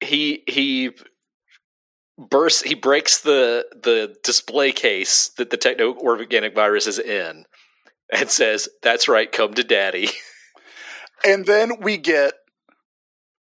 [0.00, 0.90] he he
[2.18, 2.62] bursts.
[2.62, 7.44] He breaks the the display case that the techno organic virus is in,
[8.12, 10.10] and says, "That's right, come to daddy."
[11.24, 12.34] And then we get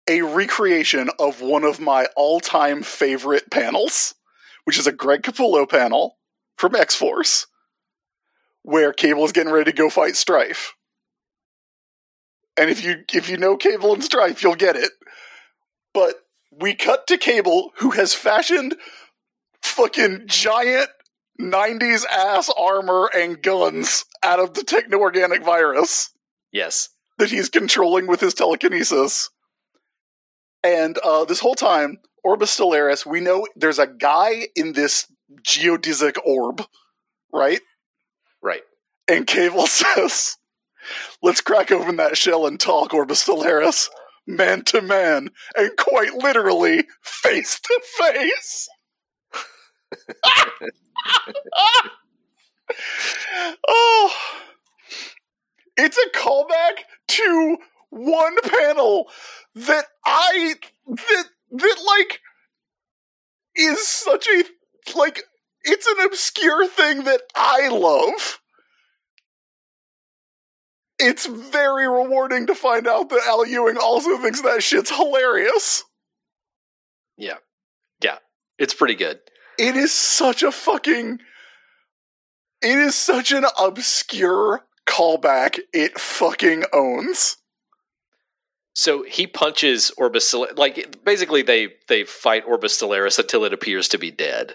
[0.09, 4.15] a recreation of one of my all time favorite panels,
[4.65, 6.19] which is a Greg Capullo panel
[6.57, 7.47] from X Force,
[8.63, 10.75] where Cable is getting ready to go fight Strife.
[12.57, 14.91] And if you if you know Cable and Strife, you'll get it.
[15.95, 16.15] But
[16.61, 18.77] we cut to Cable, who has fashioned
[19.63, 20.89] fucking giant
[21.41, 26.11] 90s ass armor and guns out of the techno organic virus
[26.53, 26.89] yes,
[27.19, 29.31] that he's controlling with his telekinesis.
[30.63, 35.07] And uh, this whole time, Orbis Stellaris, we know there's a guy in this
[35.43, 36.65] geodesic orb,
[37.33, 37.61] right?
[38.43, 38.63] Right.
[39.07, 40.37] And Cable says,
[41.23, 43.89] Let's crack open that shell and talk, Orbis Stellaris,
[44.27, 48.69] man to man, and quite literally face to face.
[53.69, 54.15] oh,
[55.77, 57.59] it's a callback to
[57.91, 59.09] one panel
[59.55, 60.55] that I
[60.87, 62.21] that that like
[63.57, 64.45] is such a
[64.97, 65.25] like
[65.69, 68.41] it's an obscure thing that I love.
[70.99, 75.85] It's very rewarding to find out that Al Ewing also thinks that shit's hilarious.
[77.17, 77.37] Yeah,
[78.03, 78.17] yeah.
[78.59, 79.21] It's pretty good.
[79.59, 81.21] It is such a fucking
[82.61, 87.37] it is such an obscure callback it fucking owns.
[88.75, 93.99] So he punches Orbis Like basically, they they fight Orbis Stellaris until it appears to
[93.99, 94.55] be dead.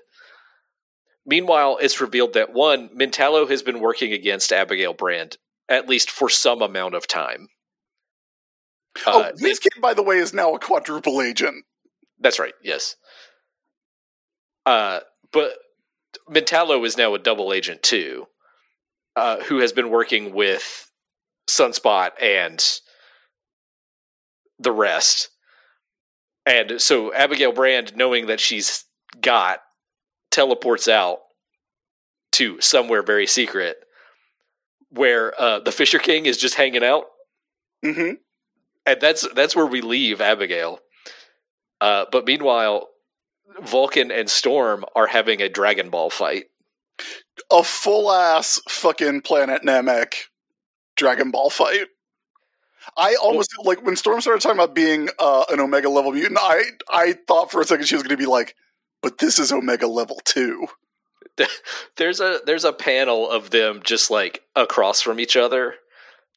[1.26, 5.38] Meanwhile, it's revealed that one Mentallo has been working against Abigail Brand
[5.70, 7.48] at least for some amount of time.
[9.08, 11.66] oh, Uh, this kid, by the way, is now a quadruple agent.
[12.20, 12.54] That's right.
[12.64, 12.96] Yes.
[14.66, 15.00] Uh,
[15.32, 15.54] but
[16.30, 18.28] Mentallo is now a double agent too,
[19.16, 20.90] uh, who has been working with
[21.50, 22.64] Sunspot and
[24.60, 25.30] the rest.
[26.46, 28.86] And so Abigail Brand, knowing that she's
[29.20, 29.60] got,
[30.34, 31.20] teleports out
[32.34, 33.78] to somewhere very secret,
[34.90, 37.06] where uh, the Fisher King is just hanging out
[37.84, 38.14] hmm
[38.86, 40.80] and that's that's where we leave Abigail.
[41.82, 42.90] Uh, but meanwhile,
[43.62, 46.46] Vulcan and Storm are having a Dragon Ball fight.
[47.52, 50.14] A full ass fucking Planet Namek
[50.96, 51.88] Dragon Ball fight.
[52.98, 56.40] I almost like when Storm started talking about being uh, an Omega level mutant.
[56.42, 58.56] I I thought for a second she was going to be like,
[59.04, 60.66] but this is Omega level two.
[61.97, 65.76] There's a there's a panel of them just like across from each other.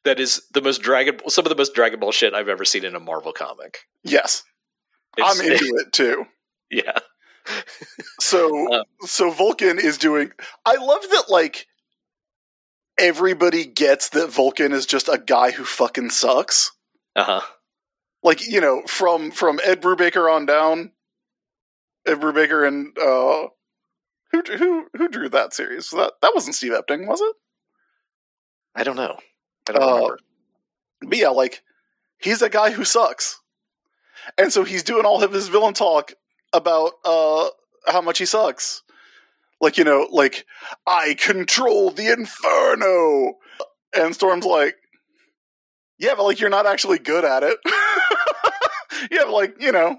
[0.05, 2.83] That is the most Dragon some of the most Dragon Ball shit I've ever seen
[2.85, 3.79] in a Marvel comic.
[4.03, 4.43] Yes,
[5.17, 6.25] It's- I'm into it too.
[6.71, 6.97] yeah,
[8.19, 8.83] So Uh.
[9.05, 10.31] so Vulcan is doing.
[10.65, 11.67] I love that like
[12.97, 16.71] everybody gets that Vulcan is just a guy who fucking sucks.
[17.15, 17.41] uh huh.
[18.23, 20.91] Like you know from from Ed Brubaker on down.
[22.07, 23.47] Ed Brubaker and uh,
[24.31, 25.89] who who who drew that series?
[25.91, 27.35] That that wasn't Steve Epting, was it?
[28.75, 29.17] I don't know.
[29.69, 30.19] I don't Uh, remember.
[31.01, 31.61] But yeah, like
[32.17, 33.39] he's a guy who sucks,
[34.37, 36.13] and so he's doing all of his villain talk
[36.53, 37.49] about uh
[37.87, 38.83] how much he sucks.
[39.59, 40.45] Like you know, like
[40.85, 43.33] I control the inferno,
[43.95, 44.75] and Storm's like,
[45.99, 47.57] yeah, but like you're not actually good at it.
[49.11, 49.97] yeah, but like you know,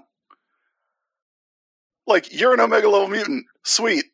[2.09, 4.05] like you're an Omega level mutant, sweet.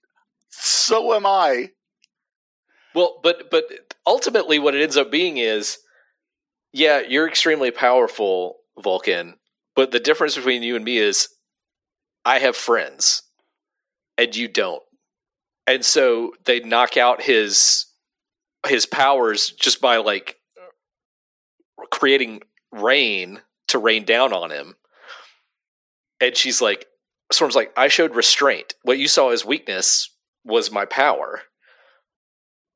[0.50, 1.72] So am I.
[2.93, 3.66] Well, but but
[4.06, 5.78] ultimately, what it ends up being is,
[6.72, 9.36] yeah, you're extremely powerful, Vulcan.
[9.76, 11.28] But the difference between you and me is,
[12.24, 13.24] I have friends,
[14.18, 14.84] and you don't.
[15.68, 17.86] And so they knock out his
[18.68, 20.38] his powers just by like
[21.91, 22.41] creating
[22.72, 24.76] rain to rain down on him.
[26.22, 26.86] And she's like,
[27.32, 28.76] Storm's like, I showed restraint.
[28.84, 30.12] What you saw as weakness
[30.44, 31.42] was my power.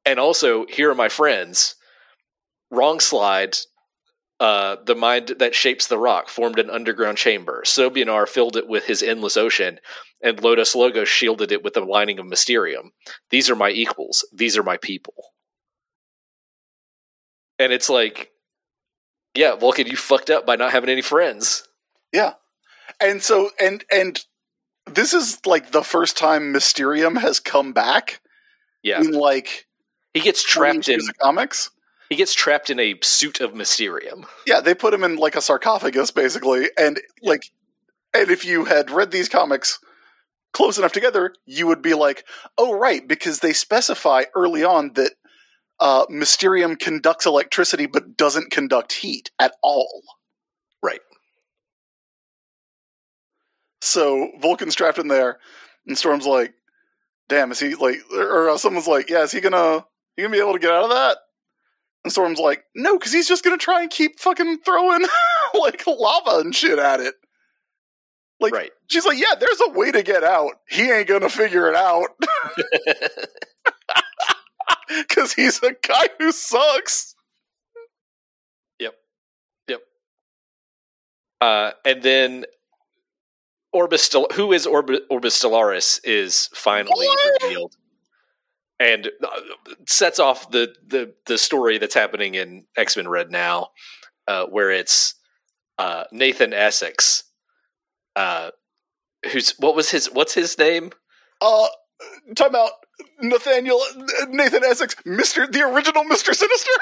[0.06, 1.76] And also, here are my friends.
[2.72, 3.58] Wrong slide.
[4.40, 7.62] Uh, the mind that shapes the rock formed an underground chamber.
[7.66, 9.80] Sobunar filled it with his endless ocean,
[10.24, 12.94] and Lodus Logos shielded it with a lining of mysterium.
[13.32, 14.26] These are my equals.
[14.32, 15.14] These are my people.
[17.60, 18.32] And it's like,
[19.36, 21.68] yeah, Vulcan, you fucked up by not having any friends.
[22.14, 22.34] Yeah.
[23.02, 24.24] And so and and
[24.90, 28.22] this is like the first time Mysterium has come back
[28.84, 29.68] Yeah, in like
[30.14, 31.00] he gets trapped in.
[31.22, 31.70] comics.
[32.10, 34.26] He gets trapped in a suit of mysterium.
[34.48, 37.44] Yeah, they put him in like a sarcophagus basically and like
[38.14, 39.80] and if you had read these comics
[40.52, 42.26] close enough together, you would be like,
[42.58, 45.12] oh, right, because they specify early on that
[45.80, 50.02] uh, Mysterium conducts electricity but doesn't conduct heat at all.
[50.82, 51.02] Right.
[53.82, 55.40] So Vulcan's trapped in there,
[55.88, 56.54] and Storm's like,
[57.30, 59.86] "Damn, is he like?" Or uh, someone's like, "Yeah, is he gonna?
[60.16, 61.18] He gonna be able to get out of that?"
[62.04, 65.06] And Storm's like, "No, because he's just gonna try and keep fucking throwing
[65.54, 67.16] like lava and shit at it."
[68.42, 68.72] Like, right.
[68.88, 70.54] she's like, "Yeah, there's a way to get out.
[70.70, 72.10] He ain't gonna figure it out
[74.88, 77.16] because he's a guy who sucks."
[78.80, 78.96] Yep.
[79.68, 79.82] Yep.
[81.42, 82.46] Uh, and then
[83.74, 87.44] Orbis, Stel- who is Orb- Orbis Stellaris, is finally What?
[87.44, 87.76] revealed,
[88.80, 89.42] and uh,
[89.88, 93.68] sets off the, the the story that's happening in X Men Red now,
[94.28, 95.14] uh, where it's
[95.78, 97.24] uh, Nathan Essex,
[98.16, 98.50] uh,
[99.32, 100.92] who's what was his what's his name?
[101.42, 101.68] Uh,
[102.36, 102.72] time out.
[103.22, 103.82] Nathaniel
[104.30, 106.72] Nathan Essex, Mister, the original Mister Sinister.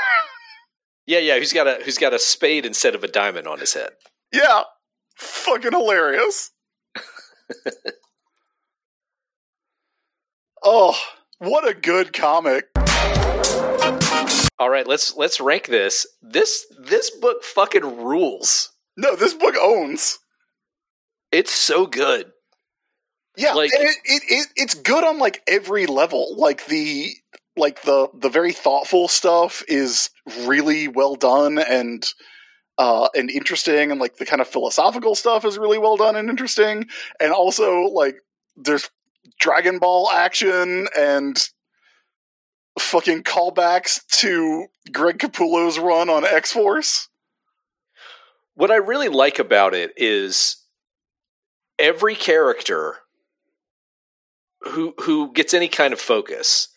[1.09, 3.73] Yeah, yeah, who's got a who's got a spade instead of a diamond on his
[3.73, 3.91] head.
[4.33, 4.63] Yeah.
[5.15, 6.51] Fucking hilarious.
[10.63, 10.97] oh,
[11.39, 12.67] what a good comic.
[14.59, 16.07] All right, let's let's rank this.
[16.21, 18.71] This this book fucking rules.
[18.95, 20.17] No, this book owns.
[21.31, 22.31] It's so good.
[23.37, 26.35] Yeah, Like- it, it, it it's good on like every level.
[26.37, 27.11] Like the
[27.55, 30.09] like the the very thoughtful stuff is
[30.45, 32.11] really well done and
[32.77, 36.29] uh and interesting and like the kind of philosophical stuff is really well done and
[36.29, 36.85] interesting
[37.19, 38.17] and also like
[38.55, 38.89] there's
[39.39, 41.49] Dragon Ball action and
[42.79, 47.09] fucking callbacks to Greg Capullo's run on X Force.
[48.55, 50.57] What I really like about it is
[51.77, 52.97] every character
[54.61, 56.69] who who gets any kind of focus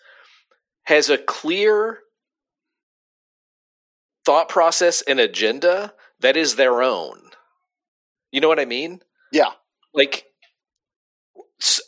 [0.84, 2.00] has a clear
[4.30, 7.18] thought process and agenda that is their own.
[8.30, 9.00] You know what I mean?
[9.32, 9.50] Yeah.
[9.92, 10.24] Like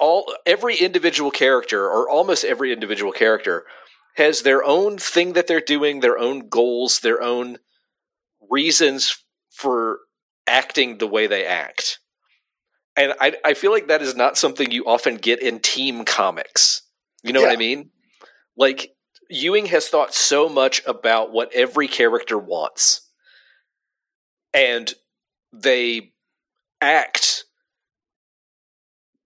[0.01, 3.65] all every individual character or almost every individual character
[4.17, 7.59] has their own thing that they're doing, their own goals, their own
[8.51, 10.01] reasons for
[10.49, 12.01] acting the way they act.
[12.97, 16.83] And I, I feel like that is not something you often get in team comics.
[17.23, 17.91] You know what I mean?
[18.57, 18.97] Like
[19.33, 23.09] Ewing has thought so much about what every character wants.
[24.53, 24.93] And
[25.53, 26.13] they
[26.83, 27.45] act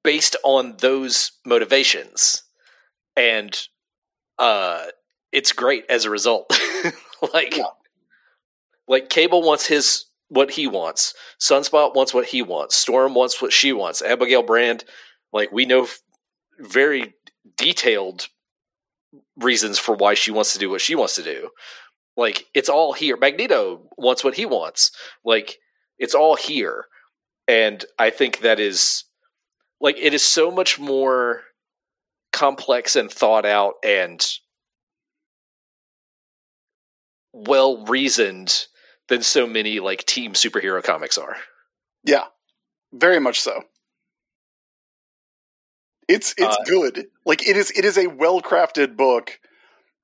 [0.05, 2.45] based on those motivations.
[3.17, 3.59] And
[4.39, 4.87] uh
[5.33, 6.49] it's great as a result.
[7.35, 7.65] like Yeah.
[8.87, 11.15] like Cable wants his what he wants.
[11.41, 12.77] Sunspot wants what he wants.
[12.77, 14.03] Storm wants what she wants.
[14.03, 14.85] Abigail Brand,
[15.33, 15.89] like we know
[16.61, 17.15] very
[17.57, 18.29] detailed
[19.39, 21.51] reasons for why she wants to do what she wants to do.
[22.17, 23.17] Like it's all here.
[23.17, 24.91] Magneto wants what he wants.
[25.25, 25.59] Like
[25.99, 26.87] it's all here.
[27.49, 29.05] And I think that is
[29.81, 31.43] like it is so much more
[32.33, 34.27] complex and thought out and
[37.33, 38.67] well reasoned
[39.09, 41.37] than so many like team superhero comics are.
[42.05, 42.25] Yeah,
[42.93, 43.63] very much so.
[46.09, 47.07] It's it's Uh, good.
[47.25, 49.41] Like it is it is a well crafted book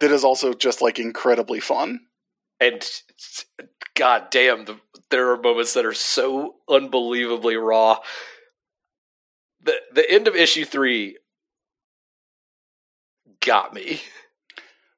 [0.01, 2.01] that is also just like incredibly fun.
[2.61, 2.85] And
[3.95, 4.79] god damn, the,
[5.11, 7.99] there are moments that are so unbelievably raw.
[9.63, 11.19] The the end of issue 3
[13.41, 14.03] got me.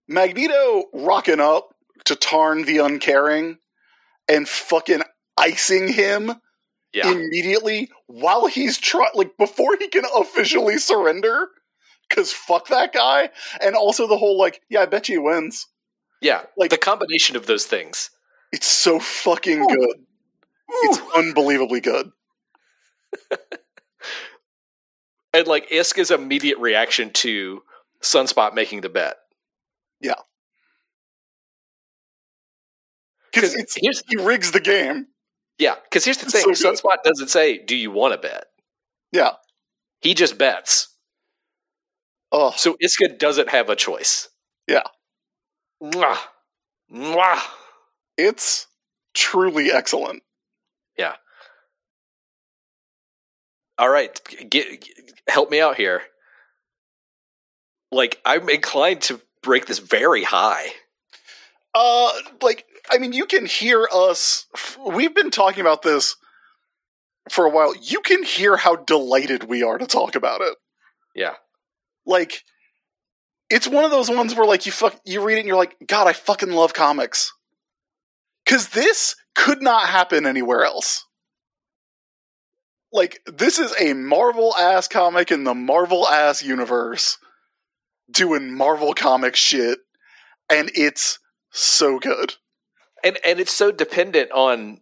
[0.08, 1.74] Magneto rocking up
[2.04, 3.58] to Tarn the Uncaring
[4.28, 5.02] and fucking
[5.38, 6.32] icing him
[6.94, 7.10] Yeah.
[7.10, 11.48] immediately while he's trying, like before he can officially surrender.
[12.10, 13.30] Cause fuck that guy,
[13.62, 15.66] and also the whole like, yeah, I bet you he wins.
[16.20, 16.42] yeah.
[16.56, 18.10] like- the combination of those things.
[18.52, 19.96] It's so fucking good.
[20.84, 22.10] It's unbelievably good.
[25.32, 27.62] And like Isca's immediate reaction to
[28.02, 29.16] Sunspot making the bet.
[30.00, 30.14] Yeah.
[33.32, 33.54] Because
[34.06, 35.08] he rigs the game.
[35.58, 36.72] Yeah, because here's the thing: so.
[36.72, 38.46] Sunspot doesn't say, "Do you want to bet?"
[39.12, 39.32] Yeah.
[40.00, 40.88] He just bets.
[42.32, 44.28] Oh, So Isca doesn't have a choice.
[44.66, 44.82] Yeah.
[45.82, 46.18] Mwah.
[46.92, 47.40] Mwah.
[48.18, 48.66] it's
[49.14, 50.22] truly excellent.
[50.98, 51.14] Yeah.
[53.78, 54.50] All right, get,
[54.80, 56.02] get- help me out here.
[57.92, 60.66] Like I'm inclined to break this very high.
[61.74, 62.10] Uh,
[62.42, 64.46] like, I mean, you can hear us.
[64.86, 66.16] We've been talking about this
[67.30, 67.74] for a while.
[67.74, 70.54] You can hear how delighted we are to talk about it.
[71.14, 71.34] Yeah.
[72.06, 72.42] Like
[73.48, 75.76] it's one of those ones where like you fuck you read it and you're like,
[75.86, 77.32] God, I fucking love comics.
[78.46, 81.06] Cause this could not happen anywhere else.
[82.92, 87.18] Like, this is a Marvel ass comic in the Marvel ass universe
[88.08, 89.80] doing Marvel comic shit,
[90.48, 91.18] and it's
[91.50, 92.34] so good.
[93.04, 94.80] And and it's so dependent on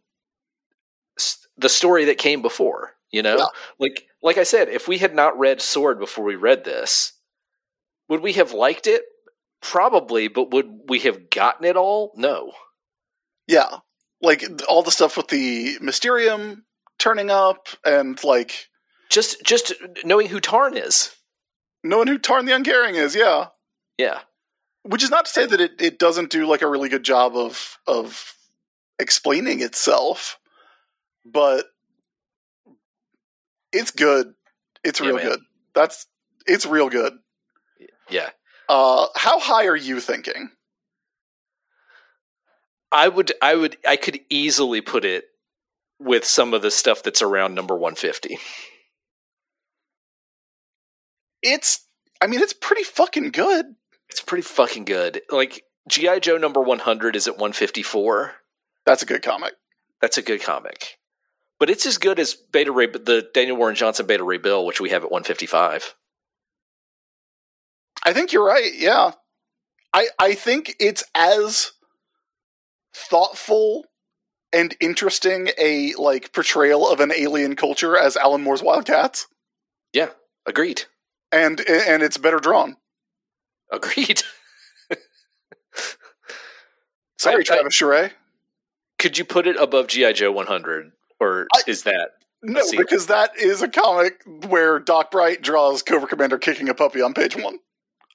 [1.58, 3.46] the story that came before you know Yeah.
[3.78, 7.12] like like i said if we had not read sword before we read this
[8.08, 9.02] would we have liked it
[9.60, 12.52] probably but would we have gotten it all no
[13.46, 13.78] Yeah.
[14.20, 16.64] Like all the stuff with the Mysterium
[16.98, 18.68] turning up and like
[19.10, 19.72] just just
[20.04, 21.10] knowing who tarn is
[21.84, 23.46] knowing who Tarn the Uncaring is, yeah.
[23.98, 24.20] yeah
[24.84, 27.36] Which is not to say that it, it doesn't do like a really good job
[27.36, 28.34] of of
[28.98, 30.38] explaining itself,
[31.24, 31.66] but
[33.72, 34.34] it's good.
[34.84, 35.24] It's real man.
[35.26, 35.40] good.
[35.74, 36.06] That's
[36.46, 37.14] it's real good.
[38.10, 38.30] yeah
[38.68, 40.50] Uh how high are you thinking?
[42.90, 45.24] i would i would i could easily put it
[45.98, 48.38] with some of the stuff that's around number 150
[51.42, 51.86] It's
[52.20, 53.74] I mean it's pretty fucking good.
[54.12, 58.32] It's pretty fucking good like gi joe number 100 is at 154
[58.86, 59.54] That's a good comic.
[60.00, 60.98] That's a good comic.
[61.58, 64.80] But it's as good as Beta Ray, the Daniel Warren Johnson Beta Ray Bill, which
[64.80, 65.94] we have at 155.
[68.04, 68.72] I think you're right.
[68.74, 69.12] Yeah.
[69.94, 71.72] I I think it's as
[72.94, 73.84] thoughtful
[74.52, 79.26] and interesting a like portrayal of an alien culture as Alan Moore's Wildcats,
[79.92, 80.10] Yeah,
[80.46, 80.82] agreed.
[81.30, 82.76] and and it's better drawn.
[83.72, 84.22] Agreed.
[87.18, 88.12] Sorry, I- Travis Charest.
[88.98, 92.10] Could you put it above GI Joe 100, or I- is that
[92.42, 97.00] No, because that is a comic where Doc Bright draws Cobra Commander kicking a puppy
[97.02, 97.58] on page one.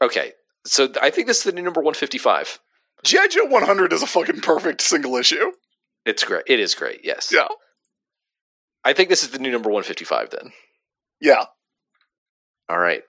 [0.01, 0.31] okay?
[0.65, 2.59] So I think this is the new number 155.
[3.03, 5.51] GI Joe 100 is a fucking perfect single issue.
[6.05, 6.43] It's great.
[6.47, 7.01] It is great.
[7.03, 7.29] Yes.
[7.33, 7.47] Yeah,
[8.83, 10.29] I think this is the new number 155.
[10.29, 10.51] Then.
[11.19, 11.45] yeah.
[12.69, 13.03] All right.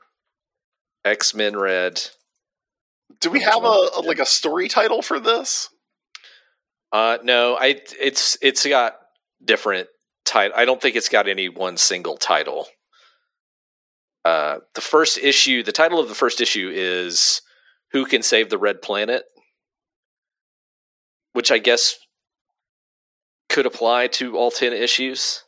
[1.05, 2.01] X Men Red.
[3.21, 5.71] Do we have a, a like a story title for this?
[6.93, 8.97] Uh, no, I it's it's got
[9.45, 9.89] different
[10.25, 10.57] title.
[10.57, 12.67] I don't think it's got any one single title.
[14.25, 17.43] Uh, the first issue, the title of the first issue is
[17.93, 19.25] "Who Can Save the Red Planet,"
[21.33, 21.99] which I guess
[23.49, 25.45] could apply to all ten issues.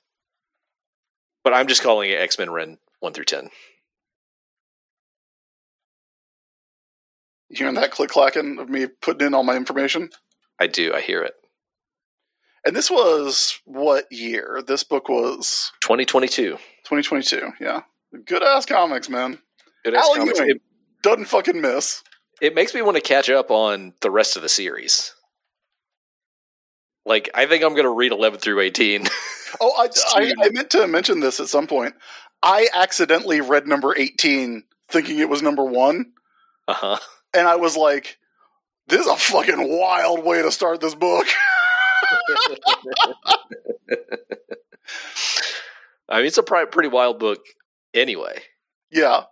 [1.45, 3.51] But I'm just calling it X Men Ren one through ten.
[7.51, 10.11] Hearing that click clacking of me putting in all my information?
[10.59, 10.93] I do.
[10.95, 11.35] I hear it.
[12.65, 14.63] And this was what year?
[14.67, 16.53] This book was 2022.
[16.85, 17.53] 2022.
[17.61, 17.81] Yeah,
[18.27, 19.39] good ass comics, man.
[19.85, 20.39] Good ass comics.
[20.39, 20.51] Ewing.
[20.51, 20.63] It,
[21.03, 22.03] Doesn't fucking miss.
[22.43, 25.15] it makes me want to catch up on the rest of the series.
[27.07, 29.07] Like, I think I'm going to read 11 through 18.
[29.61, 31.97] Oh, I, I, I meant to mention this at some point.
[32.41, 36.13] I accidentally read number 18 thinking it was number one,
[36.69, 36.99] uh huh.
[37.35, 38.19] And I was like,
[38.89, 41.27] this is a fucking wild way to start this book.
[46.09, 47.45] I mean, it's a pretty wild book
[47.95, 48.43] anyway.
[48.91, 49.25] yeah.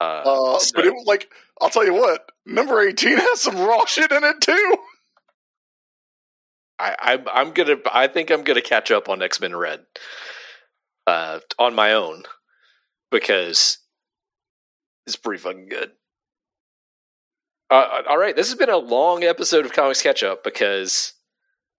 [0.00, 0.22] Uh,
[0.54, 3.84] Uh, so- but it was like, I'll tell you what, number 18 has some raw
[3.86, 4.76] shit in it too.
[6.78, 7.78] I, I'm, I'm gonna.
[7.92, 9.80] I think I'm gonna catch up on X Men Red,
[11.08, 12.22] uh, on my own,
[13.10, 13.78] because
[15.04, 15.90] it's pretty fucking good.
[17.70, 21.12] Uh, all right, this has been a long episode of Comics Catch Up because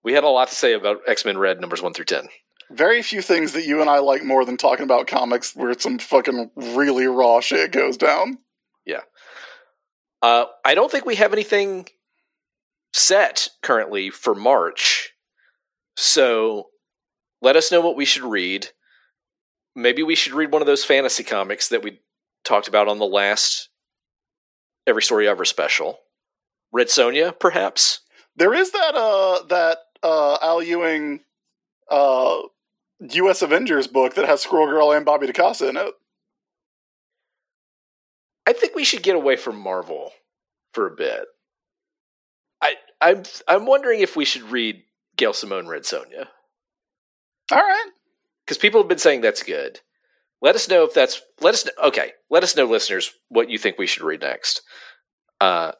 [0.03, 2.27] we had a lot to say about X Men Red numbers one through ten.
[2.71, 5.97] Very few things that you and I like more than talking about comics where some
[5.97, 8.37] fucking really raw shit goes down.
[8.85, 9.01] Yeah.
[10.21, 11.87] Uh, I don't think we have anything
[12.93, 15.13] set currently for March.
[15.97, 16.67] So
[17.41, 18.67] let us know what we should read.
[19.75, 21.99] Maybe we should read one of those fantasy comics that we
[22.43, 23.68] talked about on the last
[24.89, 25.99] Every Story Ever special.
[26.71, 28.01] Red Sonja, perhaps?
[28.35, 31.21] There is that uh that uh Al Ewing
[31.89, 32.39] uh
[32.99, 35.93] US Avengers book that has Squirrel Girl and Bobby da Costa in it.
[38.45, 40.11] I think we should get away from Marvel
[40.73, 41.25] for a bit.
[42.61, 44.83] I I'm I'm wondering if we should read
[45.17, 46.27] Gail Simone Red Sonja.
[47.51, 47.89] All right.
[48.45, 49.79] because people have been saying that's good.
[50.41, 52.13] Let us know if that's let us okay.
[52.29, 54.61] Let us know, listeners, what you think we should read next.
[55.41, 55.73] Uh,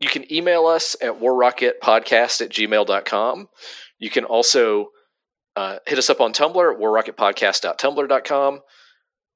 [0.00, 3.48] you can email us at warrocketpodcast at gmail.com.
[3.98, 4.88] You can also
[5.56, 8.60] uh, hit us up on Tumblr at warrocketpodcast.tumblr.com.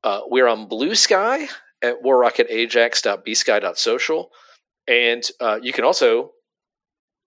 [0.04, 1.48] Uh, we're on Bluesky
[1.82, 4.30] at warrocketajax.bsky.social.
[4.88, 6.32] And uh, you can also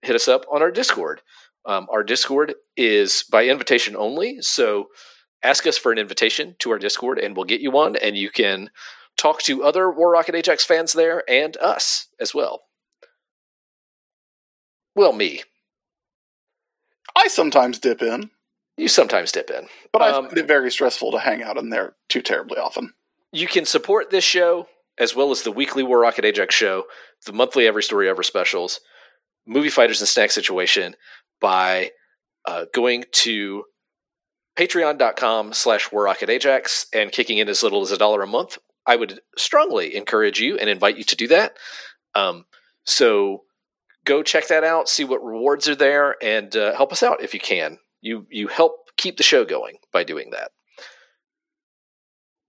[0.02, 1.22] hit us up on our Discord.
[1.66, 4.42] Um, our Discord is by invitation only.
[4.42, 4.88] So
[5.46, 7.96] ask us for an invitation to our Discord and we'll get you one.
[7.96, 8.70] And you can
[9.18, 12.64] talk to other War Rocket Ajax fans there and us as well.
[14.96, 15.44] Well, me.
[17.16, 18.32] I sometimes dip in,
[18.78, 19.68] You sometimes dip in.
[19.94, 22.94] but I Um, find it very stressful to hang out in there too terribly often.
[23.32, 24.68] you can support this show
[24.98, 26.86] as well as the weekly War Rocket Ajax show,
[27.26, 28.80] the monthly Every Story Ever specials,
[29.46, 30.96] Movie Fighters and Snack Situation
[31.42, 31.92] by
[32.46, 33.66] uh, going to
[34.56, 38.57] patreon.com slash Ajax and kicking in as little as a dollar a month.
[38.86, 41.57] I would strongly encourage you and invite you to do that.
[42.14, 42.45] Um,
[42.84, 43.44] so
[44.06, 47.34] go check that out, see what rewards are there, and uh, help us out if
[47.34, 47.80] you can.
[48.02, 50.52] You you help keep the show going by doing that.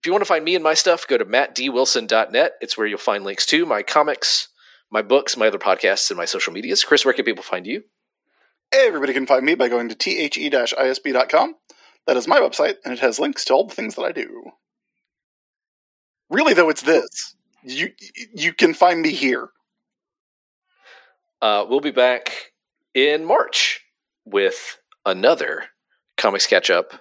[0.00, 2.52] If you want to find me and my stuff, go to mattdwilson.net.
[2.60, 4.48] It's where you'll find links to my comics,
[4.90, 6.84] my books, my other podcasts, and my social medias.
[6.84, 7.82] Chris, where can people find you?
[8.72, 11.54] Everybody can find me by going to the-isb.com.
[12.06, 14.50] That is my website, and it has links to all the things that I do.
[16.30, 17.34] Really, though, it's this.
[17.62, 17.90] You
[18.34, 19.48] you can find me here.
[21.42, 22.52] Uh, we'll be back
[22.94, 23.80] in March
[24.24, 25.64] with another
[26.16, 26.92] comics catch up.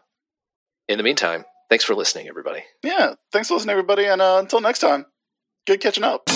[0.87, 2.63] In the meantime, thanks for listening, everybody.
[2.83, 5.05] Yeah, thanks for listening, everybody, and uh, until next time,
[5.65, 6.29] good catching up.